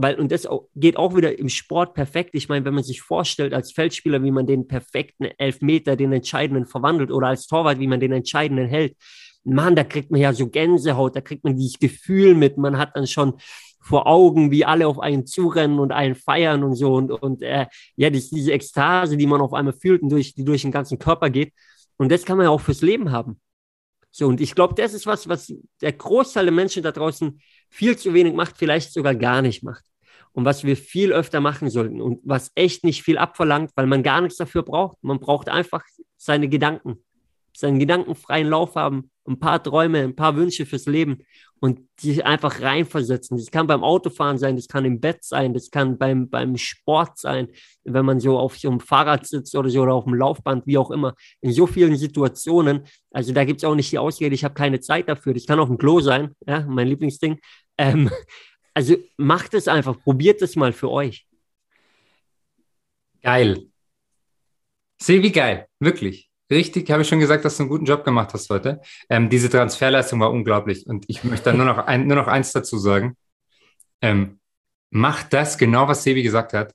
weil, 0.00 0.14
und 0.14 0.30
das 0.30 0.46
geht 0.76 0.96
auch 0.96 1.16
wieder 1.16 1.36
im 1.40 1.48
Sport 1.48 1.94
perfekt. 1.94 2.30
Ich 2.34 2.48
meine, 2.48 2.64
wenn 2.64 2.74
man 2.74 2.84
sich 2.84 3.02
vorstellt 3.02 3.52
als 3.52 3.72
Feldspieler, 3.72 4.22
wie 4.22 4.30
man 4.30 4.46
den 4.46 4.68
perfekten 4.68 5.24
Elfmeter, 5.38 5.96
den 5.96 6.12
entscheidenden 6.12 6.66
verwandelt 6.66 7.10
oder 7.10 7.26
als 7.26 7.48
Torwart, 7.48 7.80
wie 7.80 7.88
man 7.88 7.98
den 7.98 8.12
entscheidenden 8.12 8.68
hält, 8.68 8.96
Mann, 9.42 9.74
da 9.74 9.82
kriegt 9.82 10.12
man 10.12 10.20
ja 10.20 10.32
so 10.32 10.48
Gänsehaut, 10.48 11.16
da 11.16 11.20
kriegt 11.20 11.42
man 11.42 11.56
dieses 11.56 11.80
Gefühl 11.80 12.36
mit, 12.36 12.58
man 12.58 12.78
hat 12.78 12.94
dann 12.94 13.08
schon 13.08 13.34
vor 13.80 14.06
Augen, 14.06 14.50
wie 14.50 14.64
alle 14.64 14.86
auf 14.86 14.98
einen 14.98 15.26
zurennen 15.26 15.78
und 15.78 15.92
einen 15.92 16.14
feiern 16.14 16.62
und 16.62 16.74
so 16.74 16.94
und, 16.94 17.10
und 17.10 17.42
äh, 17.42 17.66
ja, 17.96 18.10
das, 18.10 18.30
diese 18.30 18.52
Ekstase, 18.52 19.16
die 19.16 19.26
man 19.26 19.40
auf 19.40 19.54
einmal 19.54 19.72
fühlt 19.72 20.02
und 20.02 20.10
durch, 20.10 20.34
die 20.34 20.44
durch 20.44 20.62
den 20.62 20.72
ganzen 20.72 20.98
Körper 20.98 21.30
geht. 21.30 21.52
Und 21.96 22.12
das 22.12 22.24
kann 22.24 22.36
man 22.36 22.44
ja 22.44 22.50
auch 22.50 22.60
fürs 22.60 22.82
Leben 22.82 23.10
haben. 23.10 23.40
So, 24.10 24.26
und 24.26 24.40
ich 24.40 24.54
glaube, 24.54 24.74
das 24.74 24.94
ist 24.94 25.06
was, 25.06 25.28
was 25.28 25.52
der 25.80 25.92
Großteil 25.92 26.46
der 26.46 26.54
Menschen 26.54 26.82
da 26.82 26.92
draußen 26.92 27.40
viel 27.68 27.96
zu 27.96 28.14
wenig 28.14 28.34
macht, 28.34 28.56
vielleicht 28.56 28.92
sogar 28.92 29.14
gar 29.14 29.42
nicht 29.42 29.62
macht 29.62 29.84
und 30.32 30.44
was 30.44 30.64
wir 30.64 30.76
viel 30.76 31.12
öfter 31.12 31.40
machen 31.40 31.68
sollten 31.70 32.00
und 32.00 32.20
was 32.24 32.52
echt 32.54 32.84
nicht 32.84 33.02
viel 33.02 33.18
abverlangt, 33.18 33.72
weil 33.74 33.86
man 33.86 34.02
gar 34.02 34.20
nichts 34.20 34.38
dafür 34.38 34.62
braucht. 34.62 34.96
Man 35.02 35.20
braucht 35.20 35.48
einfach 35.48 35.84
seine 36.16 36.48
Gedanken, 36.48 37.04
seinen 37.52 37.78
gedankenfreien 37.78 38.48
Lauf 38.48 38.74
haben, 38.76 39.10
ein 39.28 39.38
paar 39.38 39.62
Träume, 39.62 40.02
ein 40.02 40.16
paar 40.16 40.36
Wünsche 40.36 40.66
fürs 40.66 40.86
Leben 40.86 41.18
und 41.60 41.80
sich 42.00 42.24
einfach 42.24 42.60
reinversetzen. 42.60 43.36
Das 43.36 43.50
kann 43.50 43.66
beim 43.66 43.84
Autofahren 43.84 44.38
sein, 44.38 44.56
das 44.56 44.68
kann 44.68 44.84
im 44.84 45.00
Bett 45.00 45.24
sein, 45.24 45.54
das 45.54 45.70
kann 45.70 45.98
beim, 45.98 46.28
beim 46.28 46.56
Sport 46.56 47.18
sein, 47.18 47.48
wenn 47.84 48.04
man 48.04 48.20
so 48.20 48.38
auf 48.38 48.58
so 48.58 48.68
einem 48.68 48.80
Fahrrad 48.80 49.26
sitzt 49.26 49.54
oder 49.54 49.68
so 49.68 49.82
oder 49.82 49.94
auf 49.94 50.04
dem 50.04 50.14
Laufband, 50.14 50.66
wie 50.66 50.78
auch 50.78 50.90
immer. 50.90 51.14
In 51.40 51.52
so 51.52 51.66
vielen 51.66 51.96
Situationen, 51.96 52.84
also 53.10 53.32
da 53.32 53.44
gibt 53.44 53.60
es 53.60 53.64
auch 53.64 53.74
nicht 53.74 53.92
die 53.92 53.98
Ausrede, 53.98 54.34
ich 54.34 54.44
habe 54.44 54.54
keine 54.54 54.80
Zeit 54.80 55.08
dafür. 55.08 55.34
Das 55.34 55.46
kann 55.46 55.58
auf 55.58 55.68
dem 55.68 55.78
Klo 55.78 56.00
sein, 56.00 56.34
ja, 56.46 56.60
mein 56.60 56.88
Lieblingsding. 56.88 57.38
Ähm, 57.76 58.10
also 58.74 58.96
macht 59.16 59.54
es 59.54 59.68
einfach, 59.68 60.00
probiert 60.00 60.40
es 60.42 60.56
mal 60.56 60.72
für 60.72 60.90
euch. 60.90 61.26
Geil. 63.22 63.66
Seh 65.00 65.22
wie 65.22 65.32
geil, 65.32 65.66
wirklich. 65.80 66.27
Richtig, 66.50 66.90
habe 66.90 67.02
ich 67.02 67.08
schon 67.08 67.20
gesagt, 67.20 67.44
dass 67.44 67.56
du 67.56 67.64
einen 67.64 67.70
guten 67.70 67.84
Job 67.84 68.04
gemacht 68.04 68.32
hast 68.32 68.48
heute. 68.48 68.80
Ähm, 69.10 69.28
diese 69.28 69.50
Transferleistung 69.50 70.18
war 70.20 70.30
unglaublich 70.30 70.86
und 70.86 71.04
ich 71.08 71.22
möchte 71.24 71.50
da 71.50 71.56
nur 71.56 71.66
noch, 71.66 71.78
ein, 71.78 72.06
nur 72.06 72.16
noch 72.16 72.26
eins 72.26 72.52
dazu 72.52 72.78
sagen. 72.78 73.16
Ähm, 74.00 74.38
macht 74.90 75.32
das 75.32 75.58
genau, 75.58 75.88
was 75.88 76.04
Sebi 76.04 76.22
gesagt 76.22 76.54
hat 76.54 76.72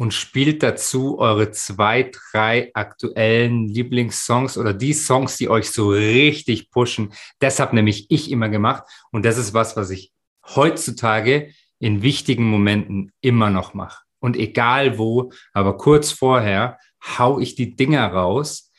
und 0.00 0.14
spielt 0.14 0.62
dazu 0.62 1.18
eure 1.18 1.50
zwei, 1.50 2.10
drei 2.32 2.70
aktuellen 2.72 3.68
Lieblingssongs 3.68 4.56
oder 4.56 4.72
die 4.72 4.94
Songs, 4.94 5.36
die 5.36 5.50
euch 5.50 5.70
so 5.70 5.90
richtig 5.90 6.70
pushen. 6.70 7.12
Das 7.40 7.60
habe 7.60 7.74
nämlich 7.74 8.06
ich 8.08 8.30
immer 8.30 8.48
gemacht 8.48 8.84
und 9.12 9.26
das 9.26 9.36
ist 9.36 9.52
was, 9.52 9.76
was 9.76 9.90
ich 9.90 10.12
heutzutage 10.54 11.52
in 11.78 12.00
wichtigen 12.00 12.44
Momenten 12.44 13.12
immer 13.20 13.50
noch 13.50 13.74
mache. 13.74 14.04
Und 14.20 14.36
egal 14.36 14.96
wo, 14.96 15.32
aber 15.52 15.76
kurz 15.76 16.12
vorher 16.12 16.78
hau 17.02 17.40
ich 17.40 17.54
die 17.54 17.76
Dinger 17.76 18.06
raus, 18.06 18.72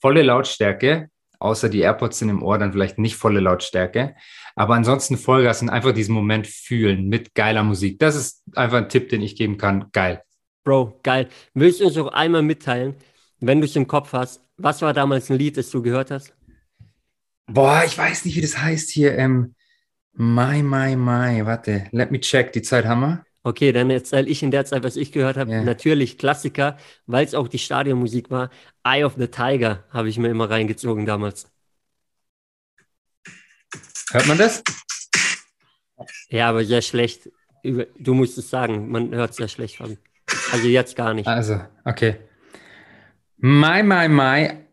volle 0.00 0.22
Lautstärke, 0.22 1.10
außer 1.38 1.68
die 1.68 1.80
AirPods 1.80 2.18
sind 2.18 2.28
im 2.28 2.42
Ohr, 2.42 2.58
dann 2.58 2.72
vielleicht 2.72 2.98
nicht 2.98 3.16
volle 3.16 3.40
Lautstärke. 3.40 4.14
Aber 4.56 4.74
ansonsten 4.74 5.16
Vollgas 5.16 5.62
und 5.62 5.68
einfach 5.70 5.92
diesen 5.92 6.14
Moment 6.14 6.46
fühlen 6.46 7.08
mit 7.08 7.34
geiler 7.34 7.64
Musik. 7.64 7.98
Das 7.98 8.14
ist 8.14 8.42
einfach 8.54 8.78
ein 8.78 8.88
Tipp, 8.88 9.08
den 9.08 9.22
ich 9.22 9.36
geben 9.36 9.58
kann. 9.58 9.90
Geil. 9.92 10.22
Bro, 10.64 11.00
geil. 11.02 11.28
Willst 11.52 11.80
du 11.80 11.86
uns 11.86 11.98
auch 11.98 12.12
einmal 12.12 12.42
mitteilen, 12.42 12.94
wenn 13.40 13.60
du 13.60 13.66
es 13.66 13.76
im 13.76 13.86
Kopf 13.86 14.12
hast, 14.12 14.40
was 14.56 14.80
war 14.82 14.92
damals 14.92 15.30
ein 15.30 15.38
Lied, 15.38 15.56
das 15.56 15.70
du 15.70 15.82
gehört 15.82 16.10
hast? 16.10 16.32
Boah, 17.46 17.82
ich 17.84 17.98
weiß 17.98 18.24
nicht, 18.24 18.36
wie 18.36 18.40
das 18.40 18.56
heißt 18.58 18.90
hier. 18.90 19.18
Ähm, 19.18 19.54
Mai, 20.16 20.62
Mai, 20.62 20.96
Mai, 20.96 21.44
warte, 21.44 21.88
let 21.90 22.10
me 22.12 22.20
check, 22.20 22.52
die 22.52 22.62
Zeit 22.62 22.84
haben 22.84 23.00
wir. 23.00 23.24
Okay, 23.46 23.72
dann 23.72 23.90
erzähle 23.90 24.26
ich 24.26 24.42
in 24.42 24.50
der 24.50 24.64
Zeit, 24.64 24.84
was 24.84 24.96
ich 24.96 25.12
gehört 25.12 25.36
habe. 25.36 25.50
Yeah. 25.50 25.62
Natürlich 25.62 26.16
Klassiker, 26.16 26.78
weil 27.06 27.26
es 27.26 27.34
auch 27.34 27.46
die 27.46 27.58
Stadionmusik 27.58 28.30
war. 28.30 28.48
Eye 28.82 29.04
of 29.04 29.16
the 29.18 29.28
Tiger 29.28 29.84
habe 29.90 30.08
ich 30.08 30.18
mir 30.18 30.28
immer 30.28 30.48
reingezogen 30.48 31.04
damals. 31.04 31.52
Hört 34.12 34.26
man 34.26 34.38
das? 34.38 34.62
Ja, 36.30 36.48
aber 36.48 36.64
sehr 36.64 36.80
schlecht. 36.80 37.30
Du 37.62 38.14
musst 38.14 38.38
es 38.38 38.48
sagen, 38.48 38.90
man 38.90 39.14
hört 39.14 39.32
es 39.32 39.36
sehr 39.36 39.48
schlecht. 39.48 39.78
Also 40.50 40.66
jetzt 40.66 40.96
gar 40.96 41.12
nicht. 41.12 41.26
Also, 41.26 41.60
okay. 41.84 42.16
Mai, 43.36 43.82
Mai, 43.82 44.08
Mai, 44.08 44.66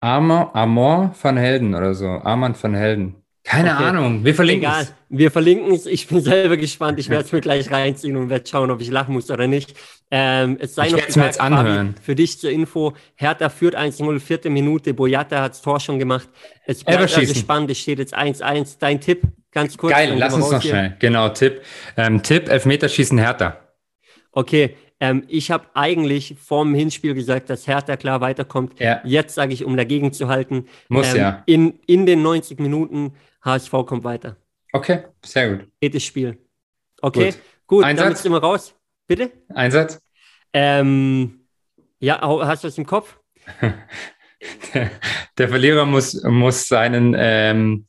Amor, 0.00 0.54
Amor 0.56 1.12
von 1.14 1.36
Helden 1.36 1.76
oder 1.76 1.94
so. 1.94 2.08
Armand 2.08 2.56
von 2.56 2.74
Helden. 2.74 3.19
Keine 3.42 3.74
okay. 3.74 3.84
Ahnung, 3.84 4.24
wir 4.24 4.34
verlinken 4.34 4.68
Egal. 4.68 4.82
es. 4.82 4.94
Wir 5.08 5.30
verlinken 5.30 5.72
es. 5.72 5.86
Ich 5.86 6.06
bin 6.08 6.20
selber 6.22 6.56
gespannt. 6.56 6.98
Ich 6.98 7.08
werde 7.08 7.24
es 7.24 7.32
mir 7.32 7.40
gleich 7.40 7.70
reinziehen 7.70 8.16
und 8.16 8.28
werde 8.28 8.48
schauen, 8.48 8.70
ob 8.70 8.80
ich 8.80 8.90
lachen 8.90 9.14
muss 9.14 9.30
oder 9.30 9.46
nicht. 9.46 9.74
Ähm, 10.10 10.58
es 10.60 10.74
sei 10.74 10.88
ich 10.88 10.92
noch 10.92 11.06
gesagt, 11.06 11.26
jetzt 11.26 11.40
anhören. 11.40 11.94
Fabi, 11.94 12.02
für 12.02 12.14
dich 12.14 12.38
zur 12.38 12.50
Info, 12.50 12.94
Hertha 13.14 13.48
führt 13.48 13.76
1-0, 13.76 14.20
vierte 14.20 14.50
Minute, 14.50 14.92
Boyata 14.92 15.42
hat 15.42 15.52
das 15.52 15.62
Tor 15.62 15.80
schon 15.80 15.98
gemacht. 15.98 16.28
Es 16.66 16.84
bleibt 16.84 17.16
also 17.16 17.34
spannend, 17.34 17.70
es 17.70 17.78
steht 17.78 17.98
jetzt 17.98 18.16
1-1. 18.16 18.76
Dein 18.78 19.00
Tipp, 19.00 19.22
ganz 19.52 19.76
kurz. 19.78 19.94
Geil, 19.94 20.14
lass 20.18 20.34
uns 20.34 20.50
noch 20.50 20.62
schnell. 20.62 20.96
Genau, 20.98 21.30
Tipp. 21.30 21.62
Ähm, 21.96 22.22
Tipp, 22.22 22.48
Elfmeterschießen 22.48 23.18
Hertha. 23.18 23.58
Okay, 24.32 24.76
ähm, 25.00 25.24
ich 25.28 25.50
habe 25.50 25.64
eigentlich 25.74 26.36
vorm 26.40 26.74
Hinspiel 26.74 27.14
gesagt, 27.14 27.48
dass 27.48 27.66
Hertha 27.66 27.96
klar 27.96 28.20
weiterkommt. 28.20 28.78
Ja. 28.78 29.00
Jetzt 29.02 29.34
sage 29.34 29.54
ich, 29.54 29.64
um 29.64 29.76
dagegen 29.76 30.12
zu 30.12 30.28
halten. 30.28 30.66
Muss 30.88 31.14
ähm, 31.14 31.20
ja. 31.20 31.42
In, 31.46 31.80
in 31.86 32.04
den 32.04 32.22
90 32.22 32.60
Minuten 32.60 33.14
HSV 33.42 33.70
kommt 33.86 34.04
weiter. 34.04 34.36
Okay, 34.72 35.04
sehr 35.24 35.56
gut. 35.56 35.66
Jedes 35.80 36.04
Spiel. 36.04 36.38
Okay, 37.00 37.30
gut. 37.30 37.40
gut 37.66 37.84
Einsatz? 37.84 38.04
damit 38.04 38.18
sind 38.18 38.32
wir 38.32 38.38
raus. 38.38 38.74
Bitte? 39.06 39.30
Einsatz? 39.54 39.98
Ähm, 40.52 41.46
ja, 41.98 42.20
hast 42.20 42.64
du 42.64 42.68
das 42.68 42.76
im 42.78 42.86
Kopf? 42.86 43.18
der, 44.74 44.90
der, 45.38 45.48
Verlierer 45.48 45.86
muss, 45.86 46.22
muss 46.22 46.68
seinen, 46.68 47.16
ähm, 47.16 47.86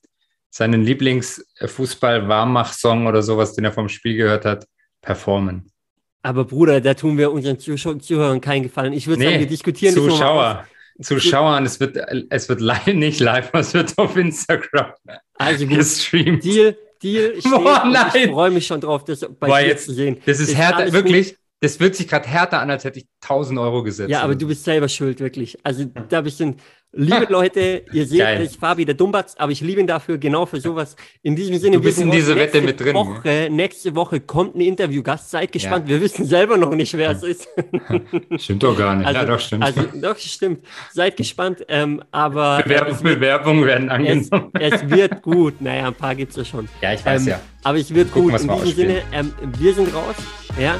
seinen 0.49 0.83
Lieblingsfußball-Warmach-Song 0.83 3.05
oder 3.07 3.21
sowas, 3.21 3.53
den 3.53 3.65
er 3.65 3.71
vom 3.71 3.89
Spiel 3.89 4.17
gehört 4.17 4.45
hat, 4.45 4.65
performen. 5.01 5.71
Aber 6.23 6.45
Bruder, 6.45 6.81
da 6.81 6.93
tun 6.93 7.17
wir 7.17 7.31
unseren 7.31 7.57
Zuhörern 7.59 8.41
keinen 8.41 8.61
Gefallen. 8.63 8.93
Ich 8.93 9.07
würde 9.07 9.19
nee, 9.19 9.25
sagen, 9.25 9.39
wir 9.39 9.47
diskutieren 9.47 9.95
Zuschauer. 9.95 10.67
Zuschauern, 11.01 11.65
es 11.65 11.79
wird, 11.79 11.97
es 12.29 12.49
wird 12.49 12.61
live, 12.61 12.87
nicht 12.87 13.19
live, 13.19 13.49
es 13.53 13.73
wird 13.73 13.97
auf 13.97 14.15
Instagram 14.17 14.93
also 15.35 15.65
gut. 15.65 15.77
gestreamt. 15.77 16.43
Deal, 16.43 16.77
Deal 17.01 17.35
steht 17.39 17.51
Boah, 17.51 17.83
nein. 17.85 18.11
ich 18.13 18.29
freue 18.29 18.51
mich 18.51 18.67
schon 18.67 18.81
drauf, 18.81 19.03
das 19.03 19.21
bei 19.21 19.47
Boah, 19.47 19.61
dir 19.61 19.77
zu 19.77 19.93
sehen. 19.93 20.17
Das 20.25 20.39
ist, 20.39 20.49
ist 20.49 20.55
härter, 20.55 20.91
wirklich, 20.93 21.29
gut. 21.29 21.39
das 21.61 21.79
wird 21.79 21.95
sich 21.95 22.07
gerade 22.07 22.27
härter 22.27 22.59
an, 22.59 22.69
als 22.69 22.83
hätte 22.83 22.99
ich 22.99 23.07
1000 23.23 23.59
Euro 23.59 23.83
gesetzt. 23.83 24.09
Ja, 24.09 24.21
aber 24.21 24.35
du 24.35 24.47
bist 24.47 24.63
selber 24.63 24.87
schuld, 24.87 25.19
wirklich. 25.19 25.57
Also 25.63 25.85
da 25.85 26.21
bist 26.21 26.39
du 26.39 26.55
Liebe 26.93 27.25
Leute, 27.29 27.85
ihr 27.93 28.05
seht, 28.05 28.19
Geil. 28.19 28.41
ich 28.43 28.57
Fabi 28.57 28.83
der 28.83 28.95
Dummbatz, 28.95 29.35
aber 29.37 29.51
ich 29.51 29.61
liebe 29.61 29.79
ihn 29.79 29.87
dafür, 29.87 30.17
genau 30.17 30.45
für 30.45 30.59
sowas. 30.59 30.95
In 31.23 31.35
diesem 31.35 31.57
Sinne, 31.57 31.77
du 31.77 31.83
bist 31.83 31.99
in 31.99 32.11
diese 32.11 32.35
Wette 32.35 32.61
mit 32.61 32.79
drin. 32.79 32.95
Woche, 32.95 33.47
nächste 33.49 33.95
Woche 33.95 34.19
kommt 34.19 34.55
ein 34.55 34.61
Interviewgast, 34.61 35.31
seid 35.31 35.51
gespannt. 35.51 35.87
Ja. 35.87 35.95
Wir 35.95 36.01
wissen 36.01 36.25
selber 36.25 36.57
noch 36.57 36.75
nicht, 36.75 36.93
wer 36.97 37.11
es 37.11 37.23
ist. 37.23 37.47
Stimmt 38.37 38.63
doch 38.63 38.77
gar 38.77 38.95
nicht. 38.95 39.07
Also, 39.07 39.19
ja, 39.19 39.25
doch, 39.25 39.39
stimmt. 39.39 39.63
Also, 39.63 39.83
doch, 40.01 40.17
stimmt. 40.17 40.65
Seid 40.91 41.15
gespannt. 41.15 41.65
Ähm, 41.69 42.03
aber 42.11 42.61
Bewerbung, 42.63 43.03
wird, 43.03 43.15
Bewerbungen 43.15 43.65
werden 43.65 43.89
angenommen. 43.89 44.51
Es, 44.59 44.81
es, 44.81 44.89
wird 44.89 45.21
gut. 45.21 45.61
Naja, 45.61 45.87
ein 45.87 45.95
paar 45.95 46.13
gibt 46.15 46.31
es 46.31 46.37
ja 46.37 46.45
schon. 46.45 46.67
Ja, 46.81 46.93
ich 46.93 47.05
weiß 47.05 47.21
ähm, 47.21 47.27
ja. 47.29 47.39
Aber 47.63 47.77
es 47.77 47.93
wird 47.93 48.11
Gucken, 48.11 48.31
gut. 48.31 48.41
In 48.41 48.65
diesem 48.65 48.75
Sinne, 48.75 49.01
ähm, 49.13 49.33
wir 49.59 49.73
sind 49.73 49.93
raus. 49.93 50.15
Ja. 50.59 50.75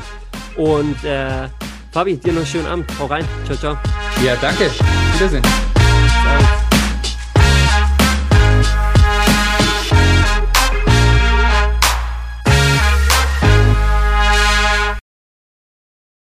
Und 0.58 1.04
äh, 1.06 1.47
Fabi, 1.91 2.17
dir 2.17 2.34
noch 2.34 2.39
einen 2.39 2.45
schönen 2.45 2.67
Abend. 2.67 2.91
Hau 3.00 3.06
rein. 3.06 3.26
Ciao, 3.45 3.58
ciao. 3.58 3.78
Ja, 4.26 4.36
danke. 4.41 4.69
Wiedersehen. 5.13 5.43
Ciao. 6.21 6.70